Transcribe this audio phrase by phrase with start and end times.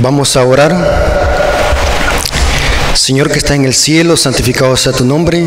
[0.00, 0.74] Vamos a orar.
[2.94, 5.44] Señor que está en el cielo, santificado sea tu nombre.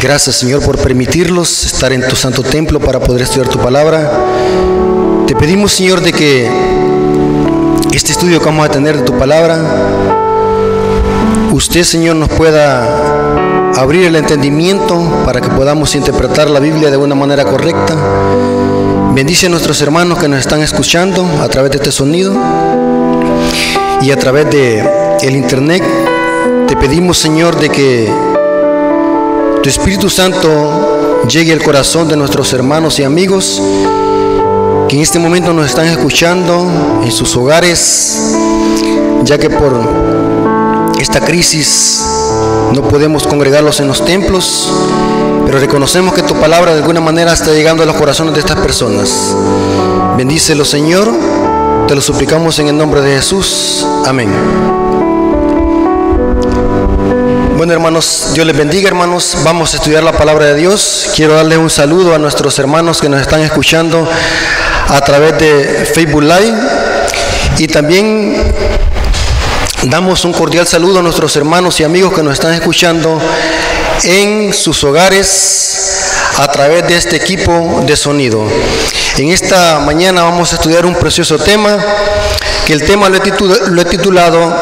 [0.00, 4.10] Gracias Señor por permitirlos estar en tu santo templo para poder estudiar tu palabra.
[5.26, 6.50] Te pedimos Señor de que
[7.92, 9.58] este estudio que vamos a tener de tu palabra,
[11.52, 17.14] usted Señor nos pueda abrir el entendimiento para que podamos interpretar la Biblia de una
[17.14, 17.94] manera correcta.
[19.14, 22.34] Bendice a nuestros hermanos que nos están escuchando a través de este sonido
[24.00, 24.84] y a través de
[25.22, 25.82] el internet.
[26.68, 28.12] Te pedimos, Señor, de que
[29.62, 33.62] tu Espíritu Santo llegue al corazón de nuestros hermanos y amigos
[34.88, 38.36] que en este momento nos están escuchando en sus hogares,
[39.22, 39.72] ya que por
[41.00, 42.04] esta crisis
[42.72, 44.70] no podemos congregarlos en los templos,
[45.46, 48.58] pero reconocemos que tu palabra de alguna manera está llegando a los corazones de estas
[48.58, 49.34] personas.
[50.16, 51.08] Bendícelo, Señor.
[51.86, 53.86] Te lo suplicamos en el nombre de Jesús.
[54.06, 54.28] Amén.
[57.58, 59.36] Bueno, hermanos, Dios les bendiga, hermanos.
[59.44, 61.10] Vamos a estudiar la palabra de Dios.
[61.14, 64.08] Quiero darle un saludo a nuestros hermanos que nos están escuchando
[64.88, 66.54] a través de Facebook Live
[67.58, 68.34] y también
[69.82, 73.20] damos un cordial saludo a nuestros hermanos y amigos que nos están escuchando
[74.04, 76.03] en sus hogares
[76.38, 78.44] a través de este equipo de sonido.
[79.18, 81.78] En esta mañana vamos a estudiar un precioso tema,
[82.66, 84.54] que el tema lo he, titulado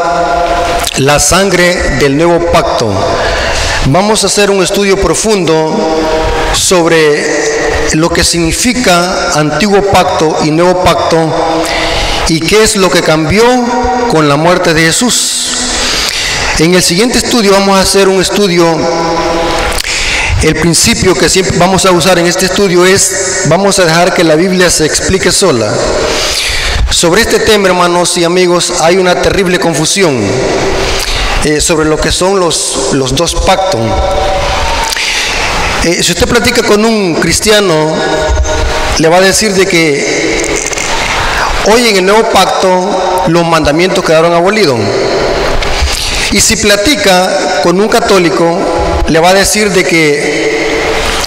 [0.98, 2.92] La sangre del nuevo pacto.
[3.86, 5.74] Vamos a hacer un estudio profundo
[6.52, 7.24] sobre
[7.94, 11.32] lo que significa antiguo pacto y nuevo pacto
[12.28, 13.44] y qué es lo que cambió
[14.10, 15.42] con la muerte de Jesús.
[16.58, 18.66] En el siguiente estudio vamos a hacer un estudio
[20.42, 24.24] el principio que siempre vamos a usar en este estudio es, vamos a dejar que
[24.24, 25.72] la Biblia se explique sola.
[26.90, 30.20] Sobre este tema, hermanos y amigos, hay una terrible confusión
[31.44, 33.80] eh, sobre lo que son los, los dos pactos.
[35.84, 37.94] Eh, si usted platica con un cristiano,
[38.98, 40.60] le va a decir de que
[41.72, 44.78] hoy en el nuevo pacto los mandamientos quedaron abolidos.
[46.32, 50.82] Y si platica con un católico, le va a decir de que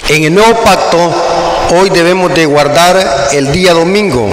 [0.09, 1.13] en el nuevo pacto
[1.71, 4.29] hoy debemos de guardar el día domingo,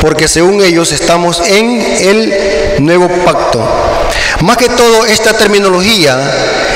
[0.00, 3.60] porque según ellos estamos en el nuevo pacto.
[4.40, 6.18] Más que todo esta terminología,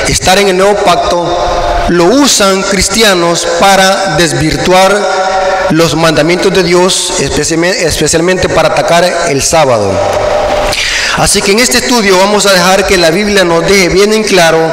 [0.07, 1.25] estar en el nuevo pacto,
[1.89, 4.97] lo usan cristianos para desvirtuar
[5.71, 9.91] los mandamientos de Dios, especialmente para atacar el sábado.
[11.17, 14.23] Así que en este estudio vamos a dejar que la Biblia nos deje bien en
[14.23, 14.71] claro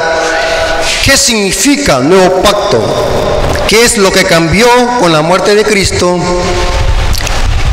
[1.07, 2.83] ¿Qué significa nuevo pacto?
[3.69, 4.67] ¿Qué es lo que cambió
[4.99, 6.19] con la muerte de Cristo?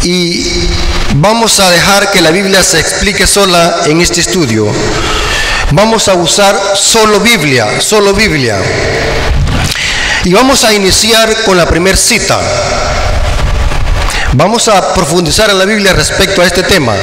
[0.04, 0.68] Y
[1.16, 4.68] vamos a dejar que la Biblia se explique sola en este estudio.
[5.72, 8.56] Vamos a usar solo Biblia, solo Biblia.
[10.22, 12.38] Y vamos a iniciar con la primera cita.
[14.34, 16.94] Vamos a profundizar en la Biblia respecto a este tema.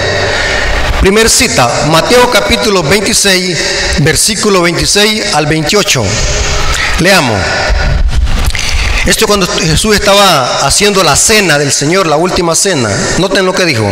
[1.01, 3.57] Primer cita, Mateo capítulo 26,
[4.01, 6.03] versículo 26 al 28.
[6.99, 7.41] Leamos.
[9.07, 12.87] Esto cuando Jesús estaba haciendo la cena del Señor, la última cena.
[13.17, 13.91] Noten lo que dijo.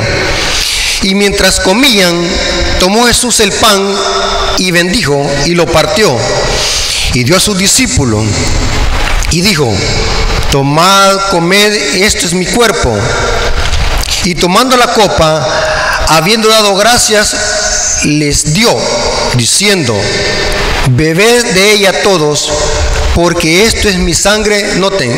[1.02, 2.16] Y mientras comían,
[2.80, 3.92] tomó Jesús el pan
[4.60, 6.16] y bendijo y lo partió
[7.14, 8.24] y dio a sus discípulos
[9.32, 9.74] y dijo,
[10.52, 12.96] tomad, comed, esto es mi cuerpo.
[14.26, 15.69] Y tomando la copa,
[16.10, 17.36] habiendo dado gracias,
[18.04, 18.76] les dio,
[19.36, 19.96] diciendo,
[20.92, 22.50] bebed de ella todos,
[23.14, 25.16] porque esto es mi sangre, noten,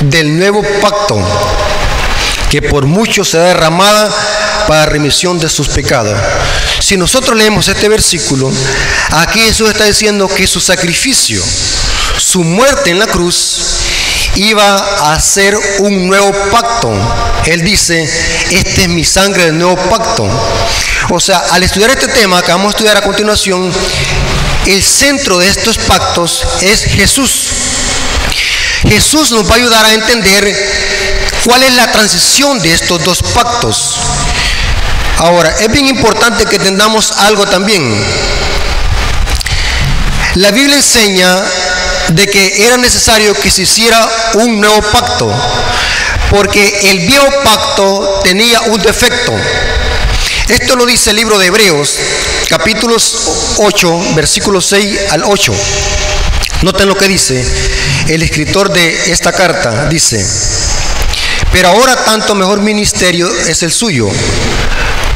[0.00, 1.18] del nuevo pacto,
[2.50, 4.08] que por mucho será derramada
[4.68, 6.16] para remisión de sus pecados.
[6.80, 8.50] Si nosotros leemos este versículo,
[9.10, 11.42] aquí Jesús está diciendo que su sacrificio,
[12.16, 13.77] su muerte en la cruz,
[14.36, 16.92] iba a hacer un nuevo pacto.
[17.46, 18.02] Él dice,
[18.50, 20.28] este es mi sangre del nuevo pacto.
[21.10, 23.72] O sea, al estudiar este tema que vamos a estudiar a continuación,
[24.66, 27.48] el centro de estos pactos es Jesús.
[28.82, 30.54] Jesús nos va a ayudar a entender
[31.44, 33.96] cuál es la transición de estos dos pactos.
[35.18, 37.82] Ahora, es bien importante que entendamos algo también.
[40.34, 41.42] La Biblia enseña
[42.08, 45.30] de que era necesario que se hiciera un nuevo pacto,
[46.30, 49.34] porque el viejo pacto tenía un defecto.
[50.48, 51.98] Esto lo dice el libro de Hebreos,
[52.48, 55.54] capítulos 8, versículos 6 al 8.
[56.62, 57.44] Noten lo que dice
[58.08, 59.86] el escritor de esta carta.
[59.86, 60.26] Dice,
[61.52, 64.08] pero ahora tanto mejor ministerio es el suyo,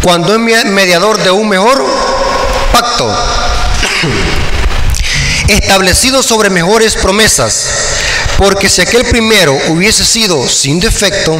[0.02, 1.84] cuando es mediador de un mejor
[2.72, 3.10] pacto,
[5.48, 7.70] establecido sobre mejores promesas,
[8.38, 11.38] porque si aquel primero hubiese sido sin defecto,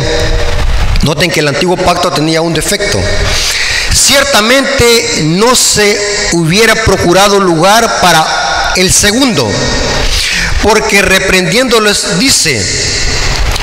[1.03, 3.01] noten que el antiguo pacto tenía un defecto,
[3.95, 5.99] ciertamente no se
[6.33, 9.51] hubiera procurado lugar para el segundo,
[10.63, 12.61] porque reprendiéndoles dice,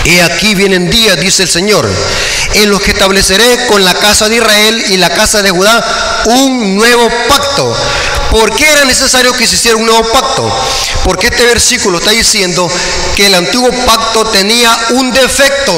[0.05, 1.87] He aquí vienen días, dice el Señor,
[2.53, 6.75] en los que estableceré con la casa de Israel y la casa de Judá un
[6.75, 7.75] nuevo pacto.
[8.29, 10.51] ¿Por qué era necesario que se hiciera un nuevo pacto?
[11.03, 12.69] Porque este versículo está diciendo
[13.15, 15.73] que el antiguo pacto tenía un defecto.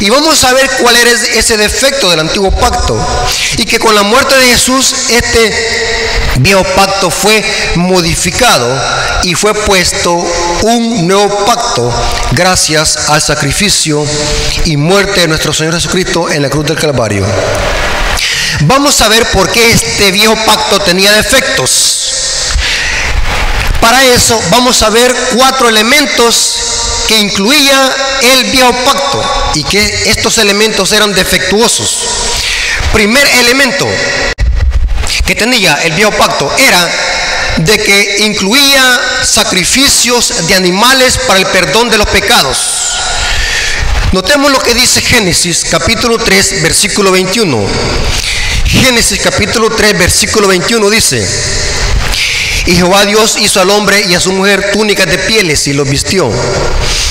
[0.00, 2.98] Y vamos a ver cuál era ese defecto del antiguo pacto.
[3.58, 5.52] Y que con la muerte de Jesús este
[6.36, 8.66] viejo pacto fue modificado
[9.24, 10.14] y fue puesto
[10.62, 11.92] un nuevo pacto
[12.32, 14.06] gracias al sacrificio
[14.64, 17.26] y muerte de nuestro Señor Jesucristo en la cruz del Calvario.
[18.62, 22.52] Vamos a ver por qué este viejo pacto tenía defectos.
[23.80, 26.54] Para eso vamos a ver cuatro elementos
[27.08, 32.00] que incluía el viejo pacto y que estos elementos eran defectuosos.
[32.92, 33.88] Primer elemento
[35.26, 36.90] que tenía el viejo pacto era
[37.56, 42.58] de que incluía sacrificios de animales para el perdón de los pecados.
[44.12, 47.66] Notemos lo que dice Génesis capítulo 3 versículo 21.
[48.70, 51.26] Génesis capítulo 3 versículo 21 dice,
[52.66, 55.88] y Jehová Dios hizo al hombre y a su mujer túnicas de pieles y los
[55.88, 56.30] vistió.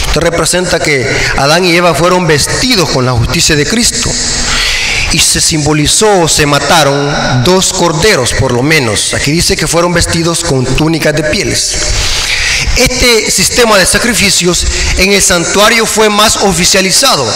[0.08, 4.10] Esto representa que Adán y Eva fueron vestidos con la justicia de Cristo.
[5.12, 9.14] Y se simbolizó, se mataron dos corderos por lo menos.
[9.14, 11.76] Aquí dice que fueron vestidos con túnicas de pieles.
[12.78, 14.66] Este sistema de sacrificios
[14.98, 17.28] en el santuario fue más oficializado.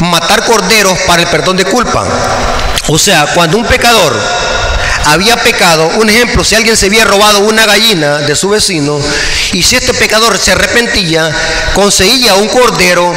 [0.00, 2.06] Matar corderos para el perdón de culpa.
[2.88, 4.14] O sea, cuando un pecador
[5.06, 9.00] había pecado, un ejemplo, si alguien se había robado una gallina de su vecino
[9.52, 11.30] y si este pecador se arrepentía,
[11.74, 13.14] conseguía un cordero,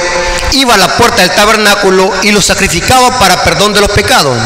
[0.53, 4.37] iba a la puerta del tabernáculo y lo sacrificaba para perdón de los pecados.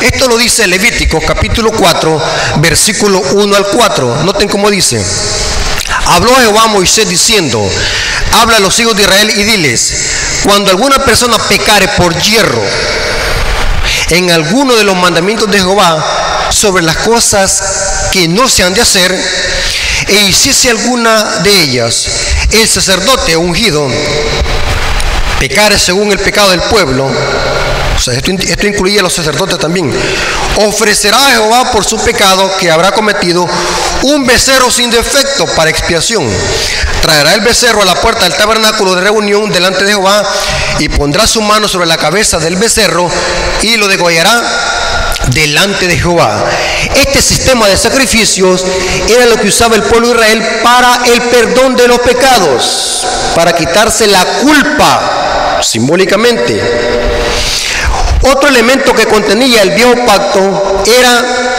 [0.00, 2.22] Esto lo dice Levítico capítulo 4,
[2.58, 4.24] versículo 1 al 4.
[4.24, 5.04] Noten cómo dice.
[6.06, 7.68] Habló Jehová a Moisés diciendo,
[8.32, 9.94] habla a los hijos de Israel y diles,
[10.44, 12.62] cuando alguna persona pecare por hierro
[14.10, 16.04] en alguno de los mandamientos de Jehová,
[16.50, 17.62] sobre las cosas
[18.12, 19.14] que no se han de hacer
[20.08, 22.06] e hiciese alguna de ellas,
[22.52, 23.88] el sacerdote ungido
[25.40, 29.92] pecare según el pecado del pueblo, o sea, esto, esto, incluye a los sacerdotes también,
[30.56, 33.48] ofrecerá a Jehová por su pecado que habrá cometido
[34.02, 36.28] un becerro sin defecto para expiación.
[37.02, 40.24] Traerá el becerro a la puerta del tabernáculo de reunión delante de Jehová
[40.78, 43.08] y pondrá su mano sobre la cabeza del becerro
[43.62, 44.42] y lo degollará
[45.28, 46.44] delante de Jehová.
[46.94, 48.64] Este sistema de sacrificios
[49.08, 53.54] era lo que usaba el pueblo de Israel para el perdón de los pecados, para
[53.54, 56.60] quitarse la culpa simbólicamente.
[58.22, 61.55] Otro elemento que contenía el viejo pacto era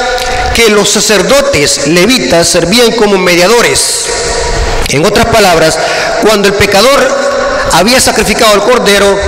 [0.57, 4.07] que los sacerdotes levitas servían como mediadores.
[4.89, 5.77] En otras palabras,
[6.23, 6.99] cuando el pecador
[7.73, 9.19] había sacrificado el cordero,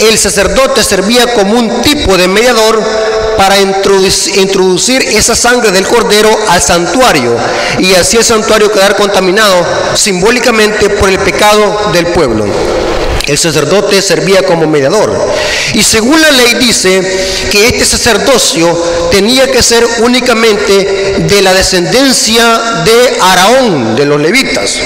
[0.00, 2.82] el sacerdote servía como un tipo de mediador
[3.36, 7.36] para introducir esa sangre del cordero al santuario
[7.78, 12.46] y así el santuario quedar contaminado simbólicamente por el pecado del pueblo.
[13.30, 15.16] El sacerdote servía como mediador.
[15.74, 17.00] Y según la ley dice
[17.48, 18.66] que este sacerdocio
[19.12, 24.80] tenía que ser únicamente de la descendencia de Araón, de los levitas.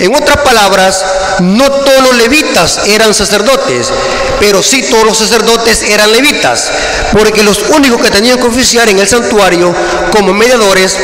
[0.00, 1.04] En otras palabras,
[1.38, 3.92] no todos los levitas eran sacerdotes,
[4.40, 6.72] pero sí todos los sacerdotes eran levitas,
[7.12, 9.72] porque los únicos que tenían que oficiar en el santuario
[10.10, 10.98] como mediadores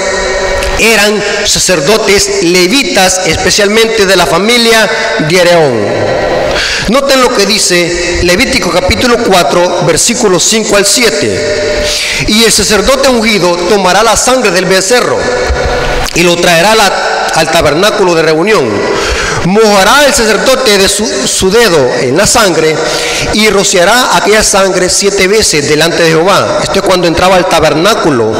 [0.81, 4.91] eran sacerdotes levitas, especialmente de la familia
[5.29, 6.10] de Araón.
[6.89, 11.85] Noten lo que dice Levítico capítulo 4, versículos 5 al 7.
[12.29, 15.19] Y el sacerdote ungido tomará la sangre del becerro
[16.15, 16.73] y lo traerá
[17.35, 18.69] al tabernáculo de reunión.
[19.45, 22.77] Mojará el sacerdote de su, dedo en la sangre
[23.33, 26.61] y rociará aquella sangre siete veces delante de Jehová.
[26.63, 28.33] Esto es cuando entraba al tabernáculo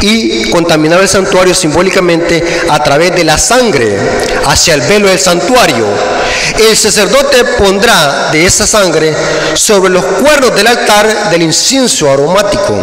[0.00, 3.98] y contaminaba el santuario simbólicamente a través de la sangre
[4.46, 6.15] hacia el velo del santuario.
[6.58, 9.14] El sacerdote pondrá de esa sangre
[9.54, 12.78] sobre los cuernos del altar del incienso aromático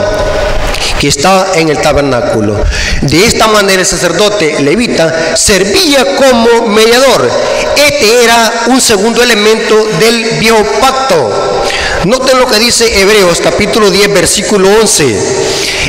[0.99, 2.63] que está en el tabernáculo.
[3.01, 7.29] De esta manera el sacerdote levita servía como mediador.
[7.75, 11.63] Este era un segundo elemento del viejo pacto.
[12.05, 15.17] Noten lo que dice Hebreos capítulo 10 versículo 11.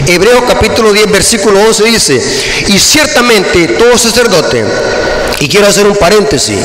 [0.06, 2.20] Hebreos capítulo 10 versículo 11 dice,
[2.68, 4.64] y ciertamente todo sacerdote,
[5.40, 6.58] y quiero hacer un paréntesis,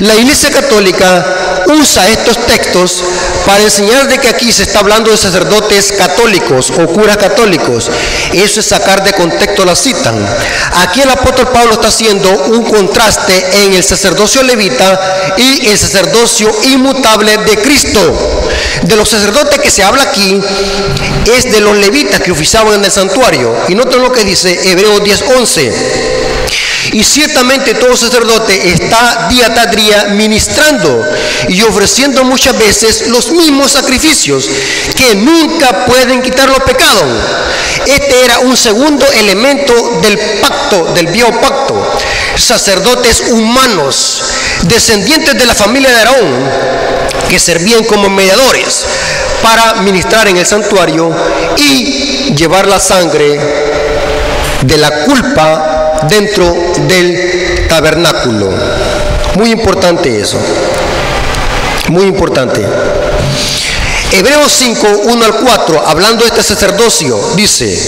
[0.00, 1.24] la Iglesia Católica
[1.66, 3.04] usa estos textos
[3.46, 7.90] para enseñar de que aquí se está hablando de sacerdotes católicos o curas católicos.
[8.32, 10.14] Eso es sacar de contexto la cita.
[10.76, 16.50] Aquí el apóstol Pablo está haciendo un contraste en el sacerdocio levita y el sacerdocio
[16.64, 18.00] inmutable de Cristo.
[18.82, 20.40] De los sacerdotes que se habla aquí
[21.36, 23.54] es de los levitas que oficiaban en el santuario.
[23.68, 26.27] Y noten lo que dice Hebreos 10:11.
[26.92, 31.04] Y ciertamente todo sacerdote está día tras día ministrando
[31.48, 34.48] y ofreciendo muchas veces los mismos sacrificios
[34.96, 37.04] que nunca pueden quitar los pecados.
[37.86, 41.98] Este era un segundo elemento del pacto, del biopacto.
[42.36, 44.22] Sacerdotes humanos,
[44.62, 46.50] descendientes de la familia de Aarón,
[47.28, 48.86] que servían como mediadores
[49.42, 51.10] para ministrar en el santuario
[51.56, 53.38] y llevar la sangre
[54.62, 55.77] de la culpa
[56.08, 56.54] dentro
[56.86, 58.50] del tabernáculo.
[59.36, 60.38] Muy importante eso.
[61.88, 62.64] Muy importante.
[64.12, 67.78] Hebreos 5, 1 al 4, hablando de este sacerdocio, dice,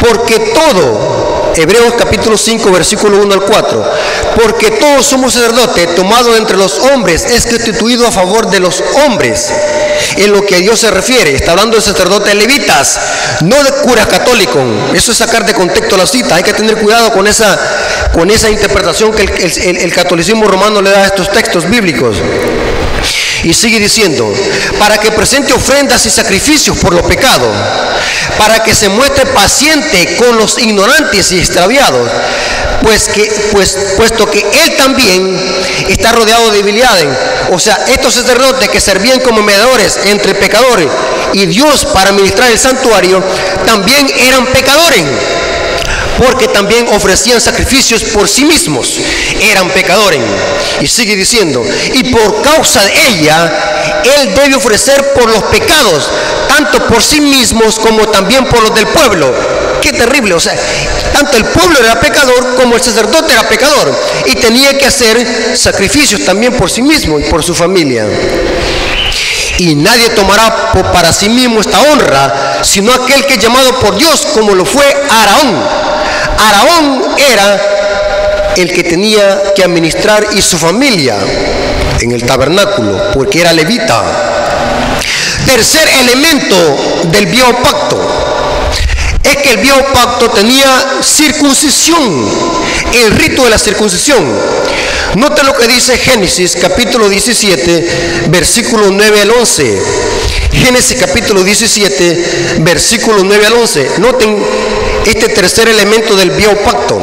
[0.00, 3.92] porque todo, Hebreos capítulo 5, versículo 1 al 4,
[4.36, 9.52] porque todos somos sacerdotes tomado entre los hombres, es constituido a favor de los hombres
[10.16, 11.34] en lo que a Dios se refiere.
[11.34, 13.00] Está hablando de sacerdotes levitas,
[13.42, 14.62] no de curas católicos.
[14.94, 16.36] Eso es sacar de contexto la cita.
[16.36, 17.58] Hay que tener cuidado con esa,
[18.12, 22.18] con esa interpretación que el, catolicismo romano le da a estos textos bíblicos.
[23.44, 24.32] Y sigue diciendo,
[24.78, 27.54] para que presente ofrendas y sacrificios por los pecados,
[28.38, 32.10] para que se muestre paciente con los ignorantes y extraviados,
[32.82, 35.38] pues que, pues, puesto que él también
[35.88, 37.06] está rodeado de debilidades.
[37.50, 40.88] O sea, estos sacerdotes que servían como mediadores entre pecadores
[41.32, 43.22] y Dios para administrar el santuario,
[43.64, 45.04] también eran pecadores
[46.18, 48.98] porque también ofrecían sacrificios por sí mismos,
[49.50, 50.20] eran pecadores.
[50.80, 56.10] Y sigue diciendo, y por causa de ella, Él debe ofrecer por los pecados,
[56.48, 59.32] tanto por sí mismos como también por los del pueblo.
[59.80, 60.56] Qué terrible, o sea,
[61.12, 63.94] tanto el pueblo era pecador como el sacerdote era pecador
[64.26, 68.06] y tenía que hacer sacrificios también por sí mismo y por su familia.
[69.58, 74.26] Y nadie tomará para sí mismo esta honra, sino aquel que es llamado por Dios,
[74.34, 75.85] como lo fue Araón.
[76.38, 81.16] Araón era el que tenía que administrar y su familia
[82.00, 84.02] en el tabernáculo, porque era levita.
[85.46, 86.56] Tercer elemento
[87.04, 88.26] del biopacto
[89.22, 92.28] es que el biopacto tenía circuncisión,
[92.92, 94.24] el rito de la circuncisión.
[95.14, 99.82] Note lo que dice Génesis capítulo 17, versículo 9 al 11.
[100.52, 103.90] Génesis capítulo 17, versículo 9 al 11.
[103.98, 104.44] Noten
[105.06, 107.00] este tercer elemento del biopacto.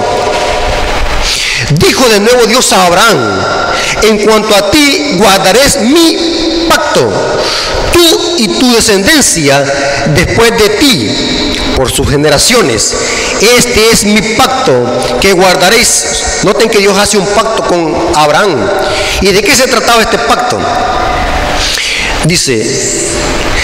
[1.71, 3.41] Dijo de nuevo Dios a Abraham,
[4.03, 7.09] en cuanto a ti guardaré mi pacto,
[7.93, 9.63] tú y tu descendencia
[10.13, 12.93] después de ti, por sus generaciones.
[13.41, 14.73] Este es mi pacto
[15.21, 16.41] que guardaréis.
[16.43, 18.69] Noten que Dios hace un pacto con Abraham.
[19.21, 20.59] ¿Y de qué se trataba este pacto?
[22.25, 22.63] Dice,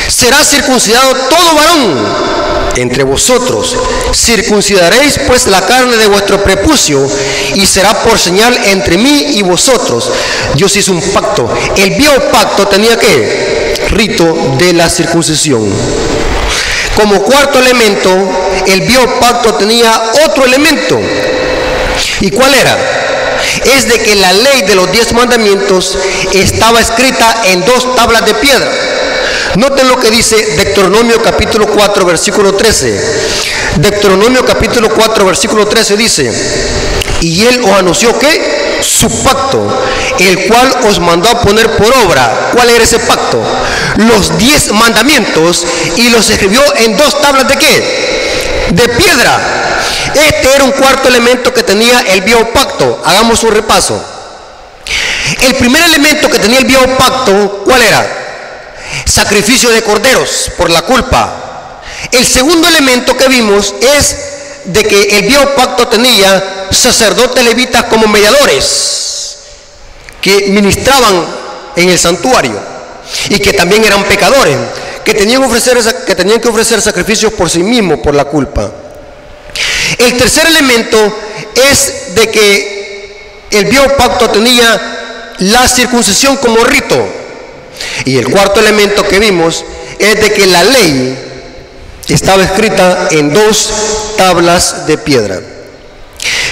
[0.07, 2.38] será circuncidado todo varón
[2.81, 3.75] entre vosotros.
[4.13, 7.07] Circuncidaréis pues la carne de vuestro prepucio
[7.55, 10.11] y será por señal entre mí y vosotros.
[10.55, 11.49] Dios hizo un pacto.
[11.77, 15.69] El biopacto tenía que rito de la circuncisión.
[16.95, 18.09] Como cuarto elemento,
[18.67, 20.99] el biopacto tenía otro elemento.
[22.21, 22.77] ¿Y cuál era?
[23.75, 25.97] Es de que la ley de los diez mandamientos
[26.33, 28.88] estaba escrita en dos tablas de piedra.
[29.55, 33.01] Noten lo que dice Deuteronomio capítulo 4, versículo 13.
[33.77, 36.31] Deuteronomio capítulo 4, versículo 13 dice,
[37.21, 39.65] y él os anunció que su pacto,
[40.19, 42.51] el cual os mandó a poner por obra.
[42.53, 43.41] ¿Cuál era ese pacto?
[43.97, 45.65] Los diez mandamientos
[45.97, 48.69] y los escribió en dos tablas de qué?
[48.71, 49.39] De piedra.
[50.13, 53.01] Este era un cuarto elemento que tenía el biopacto.
[53.03, 54.01] Hagamos un repaso.
[55.41, 58.18] El primer elemento que tenía el biopacto, ¿cuál era?
[59.09, 61.81] Sacrificio de corderos por la culpa.
[62.11, 64.15] El segundo elemento que vimos es
[64.65, 69.37] de que el viejo pacto tenía sacerdotes levitas como mediadores
[70.21, 71.25] que ministraban
[71.75, 72.59] en el santuario
[73.29, 74.57] y que también eran pecadores,
[75.03, 78.69] que tenían, ofrecer, que tenían que ofrecer sacrificios por sí mismos por la culpa.
[79.97, 80.97] El tercer elemento
[81.55, 87.18] es de que el viejo pacto tenía la circuncisión como rito
[88.05, 89.63] Y el cuarto elemento que vimos
[89.99, 91.17] es de que la ley
[92.07, 93.69] estaba escrita en dos
[94.17, 95.39] tablas de piedra.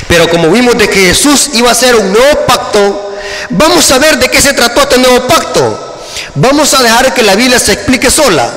[0.08, 3.16] Pero como vimos de que Jesús iba a hacer un nuevo pacto,
[3.50, 5.96] vamos a ver de qué se trató este nuevo pacto.
[6.36, 8.50] Vamos a dejar que la Biblia se explique sola.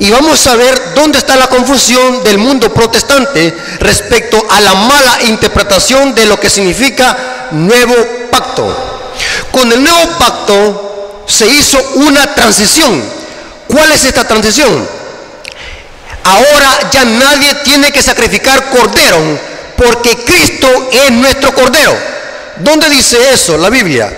[0.00, 5.22] Y vamos a ver dónde está la confusión del mundo protestante respecto a la mala
[5.26, 7.94] interpretación de lo que significa nuevo
[8.30, 8.76] pacto.
[9.50, 10.87] Con el nuevo pacto
[11.28, 13.04] se hizo una transición.
[13.68, 14.88] ¿Cuál es esta transición?
[16.24, 19.16] Ahora ya nadie tiene que sacrificar cordero
[19.76, 21.96] porque Cristo es nuestro cordero.
[22.56, 24.10] ¿Dónde dice eso la Biblia?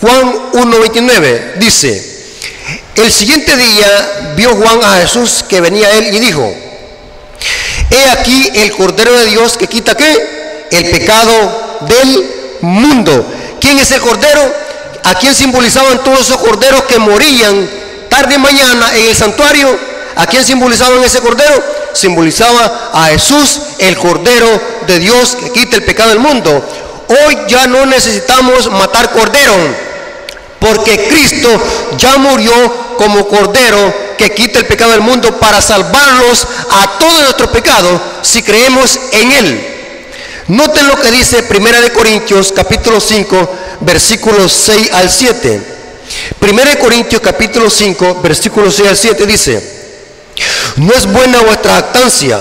[0.00, 2.10] Juan 1.29 dice,
[2.94, 6.54] el siguiente día vio Juan a Jesús que venía él y dijo,
[7.90, 10.66] he aquí el cordero de Dios que quita qué?
[10.70, 13.26] El pecado del mundo.
[13.60, 14.69] ¿Quién es el cordero?
[15.04, 17.68] ¿A quién simbolizaban todos esos corderos que morían
[18.08, 19.78] tarde y mañana en el santuario?
[20.16, 21.62] ¿A quién simbolizaban ese cordero?
[21.92, 26.50] Simbolizaba a Jesús, el cordero de Dios que quita el pecado del mundo.
[27.08, 29.54] Hoy ya no necesitamos matar cordero,
[30.58, 31.48] porque Cristo
[31.96, 32.52] ya murió
[32.96, 38.42] como cordero que quita el pecado del mundo para salvarlos a todos nuestros pecados si
[38.42, 39.66] creemos en Él.
[40.48, 45.62] Noten lo que dice Primera de Corintios capítulo 5 versículos 6 al 7.
[46.38, 49.80] Primera de Corintios capítulo 5 versículos 6 al 7 dice,
[50.76, 52.38] no es buena vuestra actancia.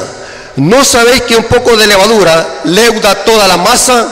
[0.56, 4.08] ¿No sabéis que un poco de levadura leuda toda la masa?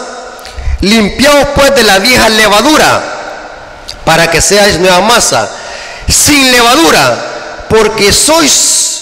[0.82, 3.18] Limpiaos pues de la vieja levadura
[4.06, 5.50] para que seáis nueva masa,
[6.08, 9.02] sin levadura, porque sois,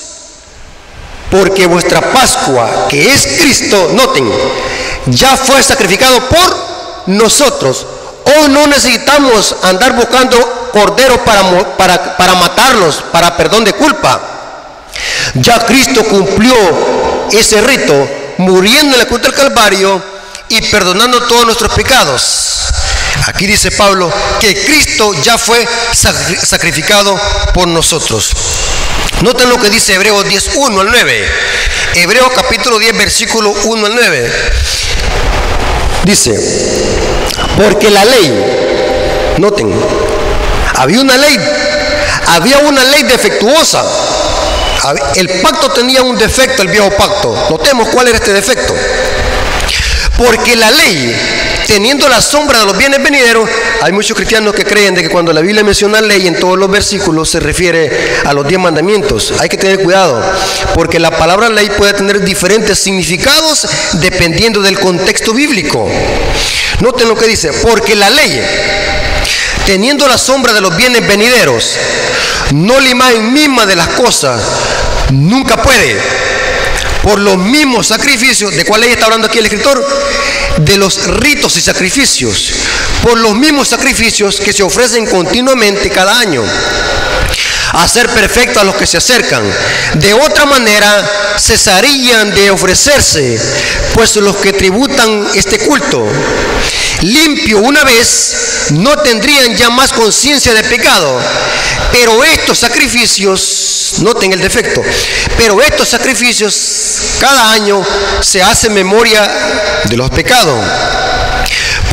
[1.29, 4.27] porque vuestra Pascua, que es Cristo, noten,
[5.05, 6.57] ya fue sacrificado por
[7.05, 7.85] nosotros.
[8.25, 14.19] Hoy no necesitamos andar buscando corderos para, para, para matarlos, para perdón de culpa.
[15.35, 16.55] Ya Cristo cumplió
[17.31, 17.93] ese rito
[18.37, 20.01] muriendo en la cruz del Calvario
[20.49, 22.65] y perdonando todos nuestros pecados.
[23.27, 27.19] Aquí dice Pablo que Cristo ya fue sacrificado
[27.53, 28.31] por nosotros.
[29.21, 31.31] Noten lo que dice Hebreos 10, 1 al 9.
[31.95, 34.33] Hebreos capítulo 10, versículo 1 al 9.
[36.03, 36.35] Dice,
[37.57, 39.73] porque la ley, noten,
[40.75, 41.39] había una ley,
[42.27, 43.83] había una ley defectuosa
[45.15, 47.47] el pacto tenía un defecto, el viejo pacto.
[47.49, 48.75] Notemos cuál era este defecto.
[50.17, 51.15] Porque la ley,
[51.65, 53.49] teniendo la sombra de los bienes venideros,
[53.81, 56.69] hay muchos cristianos que creen de que cuando la Biblia menciona ley en todos los
[56.69, 57.91] versículos se refiere
[58.25, 59.33] a los diez mandamientos.
[59.39, 60.21] Hay que tener cuidado,
[60.73, 65.89] porque la palabra ley puede tener diferentes significados dependiendo del contexto bíblico.
[66.79, 68.41] Noten lo que dice, porque la ley,
[69.65, 71.77] teniendo la sombra de los bienes venideros,
[72.51, 74.41] no la imagen misma de las cosas,
[75.11, 75.99] nunca puede,
[77.05, 79.85] por los mismos sacrificios, ¿de cuál ley está hablando aquí el escritor?
[80.57, 82.51] De los ritos y sacrificios,
[83.03, 86.43] por los mismos sacrificios que se ofrecen continuamente cada año
[87.73, 89.43] hacer perfecto a los que se acercan.
[89.95, 93.39] De otra manera, cesarían de ofrecerse,
[93.93, 96.07] pues los que tributan este culto,
[97.01, 101.21] limpio una vez, no tendrían ya más conciencia de pecado.
[101.91, 103.41] Pero estos sacrificios,
[103.99, 104.81] noten el defecto,
[105.37, 107.85] pero estos sacrificios cada año
[108.21, 109.29] se hace memoria
[109.85, 110.59] de los pecados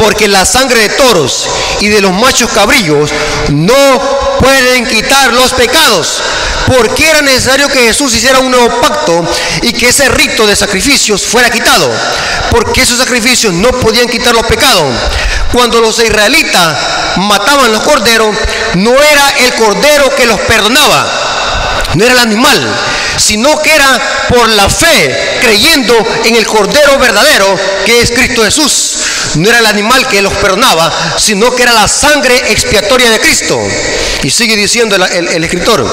[0.03, 1.47] porque la sangre de toros
[1.81, 3.11] y de los machos cabrillos
[3.51, 6.23] no pueden quitar los pecados.
[6.67, 9.25] Porque era necesario que Jesús hiciera un nuevo pacto
[9.63, 11.91] y que ese rito de sacrificios fuera quitado.
[12.51, 14.95] Porque esos sacrificios no podían quitar los pecados.
[15.53, 16.77] Cuando los israelitas
[17.17, 18.35] mataban los corderos,
[18.75, 21.22] no era el cordero que los perdonaba,
[21.95, 22.59] no era el animal,
[23.19, 28.97] sino que era por la fe, creyendo en el Cordero verdadero que es Cristo Jesús.
[29.37, 33.59] No era el animal que los perdonaba, sino que era la sangre expiatoria de Cristo.
[34.23, 35.87] Y sigue diciendo el, escritor.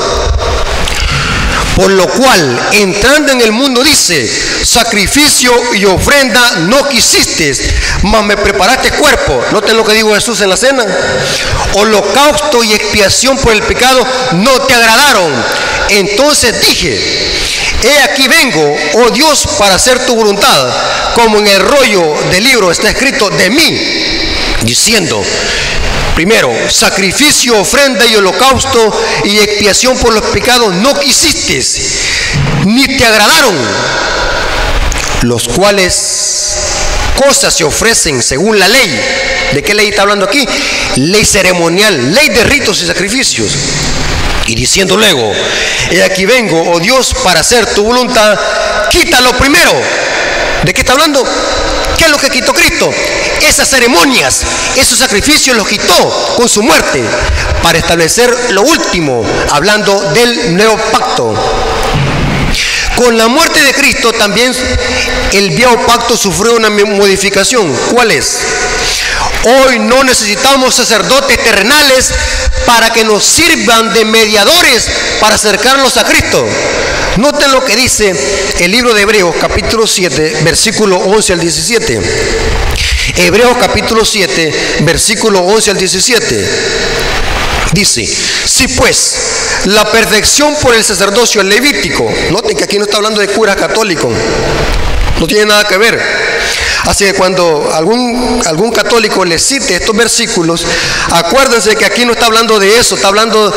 [1.80, 4.30] Por lo cual, entrando en el mundo, dice,
[4.66, 7.54] sacrificio y ofrenda no quisiste,
[8.02, 9.42] mas me preparaste cuerpo.
[9.54, 10.86] Noten lo que dijo Jesús en la cena.
[11.76, 15.32] Holocausto y expiación por el pecado no te agradaron.
[15.92, 17.00] Entonces dije,
[17.82, 20.74] he aquí vengo, oh Dios, para hacer tu voluntad,
[21.16, 23.82] como en el rollo del libro está escrito de mí,
[24.64, 25.24] diciendo,
[26.20, 28.92] Primero, sacrificio, ofrenda y holocausto
[29.24, 31.64] y expiación por los pecados no quisiste,
[32.66, 33.56] ni te agradaron,
[35.22, 36.58] los cuales
[37.16, 39.02] cosas se ofrecen según la ley.
[39.54, 40.46] ¿De qué ley está hablando aquí?
[40.98, 43.54] Ley ceremonial, ley de ritos y sacrificios.
[44.48, 45.32] Y diciendo luego,
[45.90, 48.38] he aquí vengo, oh Dios, para hacer tu voluntad,
[48.92, 49.72] quítalo primero.
[50.66, 51.24] ¿De qué está hablando?
[52.00, 52.90] ¿Qué es lo que quitó Cristo?
[53.46, 54.44] Esas ceremonias,
[54.78, 57.04] esos sacrificios los quitó con su muerte
[57.62, 61.34] para establecer lo último, hablando del nuevo pacto.
[62.96, 64.56] Con la muerte de Cristo también
[65.34, 67.70] el viejo pacto sufrió una modificación.
[67.92, 68.38] ¿Cuál es?
[69.44, 72.14] Hoy no necesitamos sacerdotes terrenales
[72.66, 76.48] para que nos sirvan de mediadores para acercarnos a Cristo.
[77.20, 78.16] Noten lo que dice
[78.60, 82.00] el libro de Hebreos capítulo 7, versículo 11 al 17.
[83.18, 86.50] Hebreos capítulo 7, versículo 11 al 17.
[87.74, 88.08] Dice,
[88.46, 89.16] si pues
[89.66, 94.10] la perfección por el sacerdocio levítico, noten que aquí no está hablando de cura católico,
[95.20, 96.00] no tiene nada que ver.
[96.86, 100.66] Así que cuando algún, algún católico le cite estos versículos,
[101.12, 103.54] acuérdense que aquí no está hablando de eso, está hablando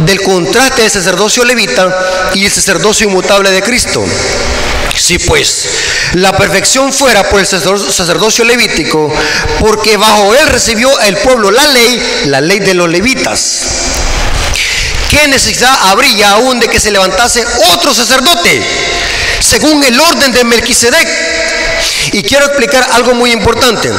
[0.00, 4.04] del contraste del sacerdocio levita y el sacerdocio inmutable de Cristo.
[4.96, 5.68] Si pues
[6.14, 9.12] la perfección fuera por el sacerdocio levítico,
[9.60, 13.62] porque bajo él recibió el pueblo la ley, la ley de los levitas.
[15.10, 18.62] ¿Qué necesidad habría aún de que se levantase otro sacerdote
[19.40, 21.08] según el orden de Melquisedec?
[22.12, 23.90] Y quiero explicar algo muy importante.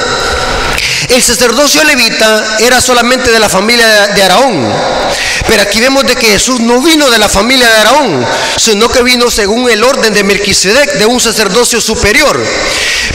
[1.10, 4.74] El sacerdocio levita era solamente de la familia de Araón.
[5.48, 8.26] Pero aquí vemos de que Jesús no vino de la familia de Araón,
[8.58, 12.44] sino que vino según el orden de Melquisedec, de un sacerdocio superior.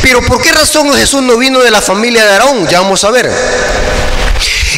[0.03, 2.69] Pero ¿por qué razón Jesús no vino de la familia de Araón?
[2.69, 3.31] Ya vamos a ver.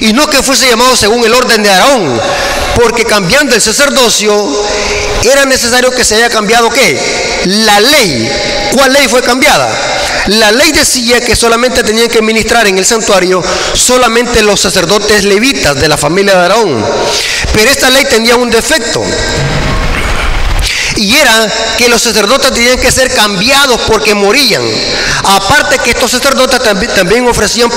[0.00, 2.20] Y no que fuese llamado según el orden de Araón,
[2.74, 4.32] porque cambiando el sacerdocio
[5.22, 6.98] era necesario que se haya cambiado qué?
[7.44, 8.30] La ley.
[8.72, 9.70] ¿Cuál ley fue cambiada?
[10.26, 13.42] La ley decía que solamente tenían que ministrar en el santuario
[13.74, 16.84] solamente los sacerdotes levitas de la familia de Aarón.
[17.52, 19.02] Pero esta ley tenía un defecto.
[20.96, 24.62] Y era que los sacerdotes tenían que ser cambiados porque morían.
[25.24, 26.60] Aparte que estos sacerdotes
[26.94, 27.70] también, ofrecían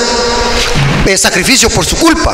[1.06, 2.34] eh, sacrificio por su culpa.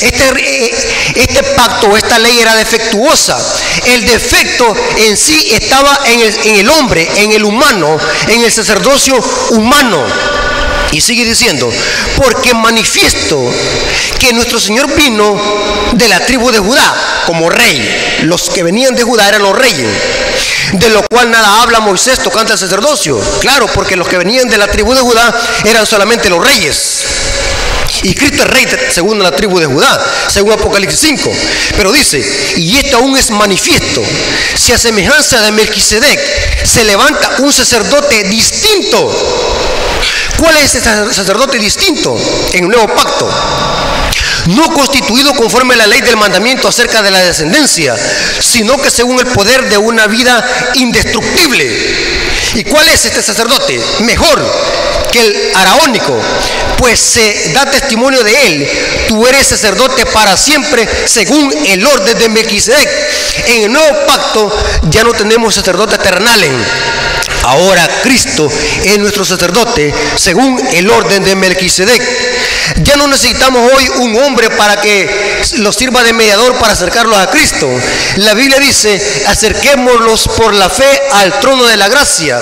[0.00, 0.74] este, eh,
[1.14, 3.38] este pacto, esta ley era defectuosa.
[3.86, 8.52] El defecto en sí estaba en el, en el hombre, en el humano, en el
[8.52, 9.16] sacerdocio
[9.50, 10.04] humano.
[10.92, 11.70] Y sigue diciendo,
[12.16, 13.52] porque manifiesto
[14.18, 15.36] que nuestro Señor vino
[15.92, 18.20] de la tribu de Judá como rey.
[18.22, 19.88] Los que venían de Judá eran los reyes,
[20.72, 23.20] de lo cual nada habla Moisés tocante al sacerdocio.
[23.40, 27.04] Claro, porque los que venían de la tribu de Judá eran solamente los reyes.
[28.02, 31.32] Y Cristo es rey según la tribu de Judá, según Apocalipsis 5.
[31.76, 32.24] Pero dice,
[32.56, 34.02] y esto aún es manifiesto,
[34.54, 39.12] si a semejanza de Melquisedec se levanta un sacerdote distinto.
[40.38, 42.18] ¿Cuál es ese sacerdote distinto
[42.52, 43.30] en el nuevo pacto?
[44.46, 47.96] no constituido conforme a la ley del mandamiento acerca de la descendencia,
[48.38, 51.66] sino que según el poder de una vida indestructible.
[52.54, 53.80] ¿Y cuál es este sacerdote?
[54.00, 54.44] Mejor
[55.16, 56.18] que el araónico,
[56.78, 58.70] pues se da testimonio de él.
[59.08, 62.88] Tú eres sacerdote para siempre según el orden de Melquisedec.
[63.46, 64.52] En el nuevo pacto
[64.90, 66.50] ya no tenemos sacerdotes terrenales.
[67.46, 68.50] Ahora Cristo
[68.84, 72.02] es nuestro sacerdote según el orden de Melquisedec.
[72.82, 75.08] Ya no necesitamos hoy un hombre para que
[75.58, 77.70] los sirva de mediador para acercarlos a Cristo.
[78.16, 82.40] La Biblia dice, acerquémoslos por la fe al trono de la gracia.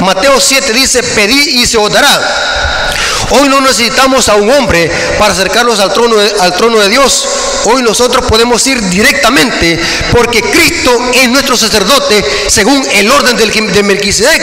[0.00, 2.20] Mateo 7 dice, pedid y se os dará.
[3.30, 7.26] Hoy no necesitamos a un hombre para acercarnos al trono, al trono de Dios.
[7.64, 9.78] Hoy nosotros podemos ir directamente
[10.10, 14.42] porque Cristo es nuestro sacerdote según el orden del, de Melquisedec.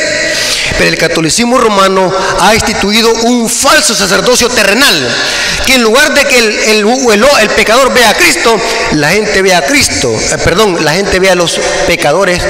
[0.78, 5.16] Pero el catolicismo romano ha instituido un falso sacerdocio terrenal,
[5.66, 8.56] que en lugar de que el, pecador vea a Cristo,
[8.94, 12.42] la gente vea a Cristo, eh, perdón, la gente vea a los pecadores,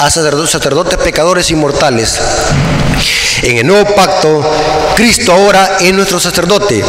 [0.00, 2.20] a sacerdotes pecadores inmortales.
[3.42, 4.40] En el nuevo pacto,
[4.94, 6.84] Cristo ahora es nuestro sacerdote.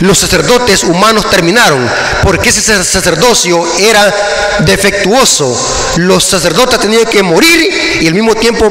[0.00, 1.86] Los sacerdotes humanos terminaron
[2.22, 4.12] porque ese sacerdocio era
[4.60, 5.54] defectuoso.
[5.96, 8.70] Los sacerdotes tenían que morir y al mismo tiempo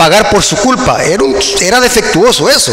[0.00, 1.04] pagar por su culpa.
[1.04, 2.72] Era, defectuoso eso.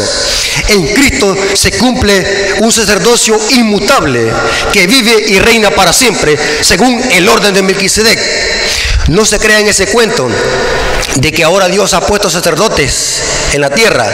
[0.68, 4.32] En Cristo se cumple un sacerdocio inmutable
[4.72, 8.18] que vive y reina para siempre según el orden de Melquisedec.
[9.08, 10.26] No se crea en ese cuento
[11.16, 13.20] de que ahora Dios ha puesto sacerdotes
[13.52, 14.10] en la tierra.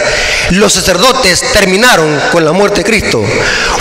[0.49, 3.23] Los sacerdotes terminaron con la muerte de Cristo.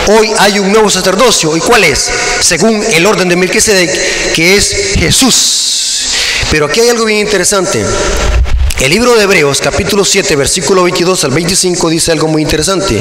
[0.07, 1.57] Hoy hay un nuevo sacerdocio.
[1.57, 2.09] ¿Y cuál es?
[2.39, 5.65] Según el orden de Melquisedec, que es Jesús.
[6.53, 7.85] Pero aquí hay algo bien interesante.
[8.81, 13.01] El libro de Hebreos, capítulo 7, versículo 22 al 25, dice algo muy interesante.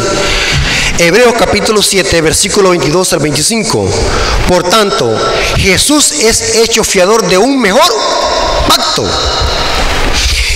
[0.99, 3.89] Hebreos capítulo 7, versículo 22 al 25.
[4.47, 5.17] Por tanto,
[5.57, 7.91] Jesús es hecho fiador de un mejor
[8.67, 9.03] pacto.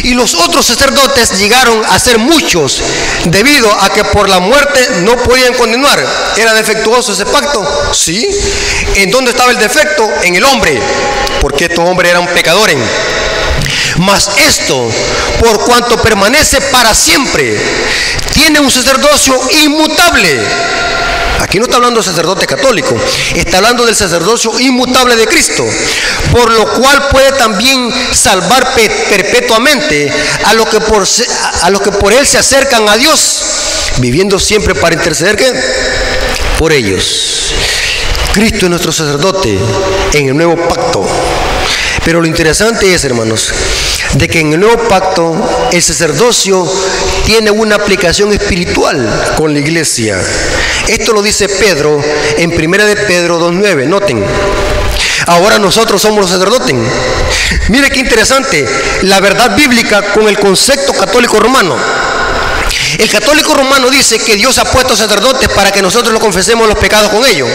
[0.03, 2.81] Y los otros sacerdotes llegaron a ser muchos
[3.25, 6.05] debido a que por la muerte no podían continuar.
[6.37, 7.91] ¿Era defectuoso ese pacto?
[7.91, 8.25] Sí.
[8.95, 10.07] ¿En dónde estaba el defecto?
[10.21, 10.79] En el hombre.
[11.41, 12.77] Porque estos hombres eran pecadores.
[13.97, 14.89] Mas esto,
[15.39, 17.57] por cuanto permanece para siempre,
[18.33, 20.39] tiene un sacerdocio inmutable.
[21.39, 22.95] Aquí no está hablando del sacerdote católico,
[23.35, 25.65] está hablando del sacerdocio inmutable de Cristo,
[26.31, 30.11] por lo cual puede también salvar perpetuamente
[30.45, 33.43] a los que por, que por él se acercan a Dios,
[33.97, 35.37] viviendo siempre para interceder
[36.57, 37.53] por ellos.
[38.33, 39.57] Cristo es nuestro sacerdote
[40.13, 41.07] en el nuevo pacto.
[42.07, 43.51] Pero lo interesante es, hermanos,
[44.13, 46.65] de que en el nuevo pacto el sacerdocio
[47.25, 50.17] tiene una aplicación espiritual con la iglesia.
[50.87, 52.01] Esto lo dice Pedro
[52.37, 53.87] en 1 de Pedro 2.9.
[53.87, 54.23] Noten.
[55.25, 56.73] Ahora nosotros somos los sacerdotes.
[57.67, 58.65] Mire qué interesante.
[59.01, 61.75] La verdad bíblica con el concepto católico romano.
[62.97, 66.77] El católico romano dice que Dios ha puesto sacerdotes para que nosotros lo confesemos los
[66.77, 67.47] pecados con ellos.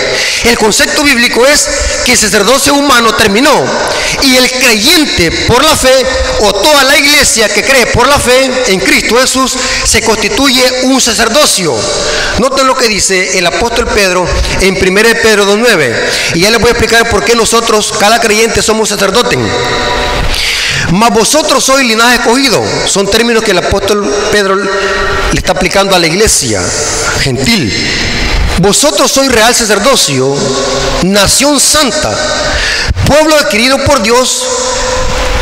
[0.44, 1.68] El concepto bíblico es
[2.04, 3.50] que el sacerdocio humano terminó
[4.22, 6.06] y el creyente por la fe
[6.40, 11.00] o toda la iglesia que cree por la fe en Cristo Jesús se constituye un
[11.00, 11.76] sacerdocio.
[12.38, 14.26] Noten lo que dice el apóstol Pedro
[14.60, 15.94] en 1 Pedro 2.9
[16.34, 19.38] y ya les voy a explicar por qué nosotros, cada creyente, somos sacerdotes.
[20.92, 22.62] Mas vosotros sois linaje escogido.
[22.86, 24.68] Son términos que el apóstol Pedro le
[25.32, 26.60] está aplicando a la iglesia
[27.20, 27.72] gentil.
[28.58, 30.36] Vosotros sois real sacerdocio,
[31.04, 32.12] nación santa,
[33.06, 34.44] pueblo adquirido por Dios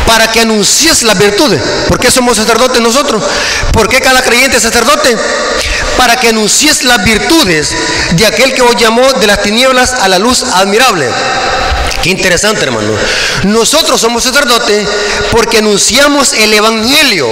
[0.07, 1.61] para que anuncies las virtudes.
[1.89, 3.21] ¿Por qué somos sacerdotes nosotros?
[3.73, 5.17] ¿Por qué cada creyente es sacerdote?
[5.97, 7.75] Para que anuncies las virtudes
[8.11, 11.09] de aquel que os llamó de las tinieblas a la luz admirable.
[12.01, 12.93] Qué interesante, hermano.
[13.43, 14.87] Nosotros somos sacerdotes
[15.31, 17.27] porque anunciamos el Evangelio.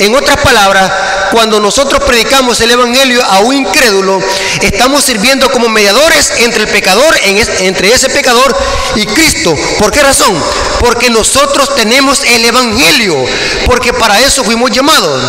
[0.00, 0.90] En otras palabras,
[1.30, 4.20] cuando nosotros predicamos el Evangelio a un incrédulo,
[4.62, 8.56] estamos sirviendo como mediadores entre el pecador, entre ese pecador
[8.96, 9.54] y Cristo.
[9.78, 10.34] ¿Por qué razón?
[10.80, 13.24] Porque nosotros tenemos el Evangelio,
[13.66, 15.22] porque para eso fuimos llamados.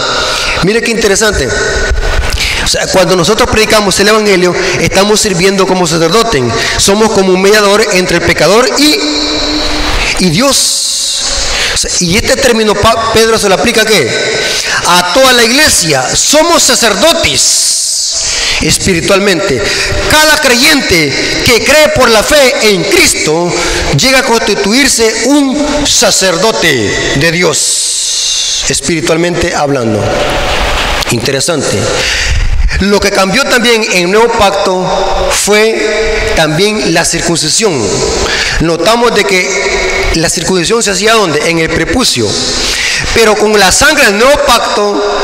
[0.63, 1.47] Mire qué interesante
[2.91, 6.43] cuando nosotros predicamos el Evangelio, estamos sirviendo como sacerdote.
[6.77, 8.99] Somos como un mediador entre el pecador y,
[10.19, 12.01] y Dios.
[12.01, 12.73] y este término
[13.13, 14.09] Pedro se lo aplica a qué?
[14.87, 16.03] A toda la iglesia.
[16.15, 17.69] Somos sacerdotes
[18.61, 19.61] espiritualmente.
[20.11, 21.13] Cada creyente
[21.45, 23.51] que cree por la fe en Cristo
[23.97, 30.03] llega a constituirse un sacerdote de Dios, espiritualmente hablando.
[31.11, 31.79] Interesante.
[32.79, 37.77] Lo que cambió también en el nuevo pacto fue también la circuncisión.
[38.61, 41.49] Notamos de que la circuncisión se hacía donde?
[41.49, 42.25] En el prepucio.
[43.13, 45.17] Pero con la sangre del nuevo pacto,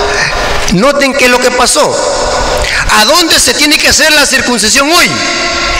[0.74, 1.96] noten qué es lo que pasó.
[2.98, 5.10] ¿A dónde se tiene que hacer la circuncisión hoy?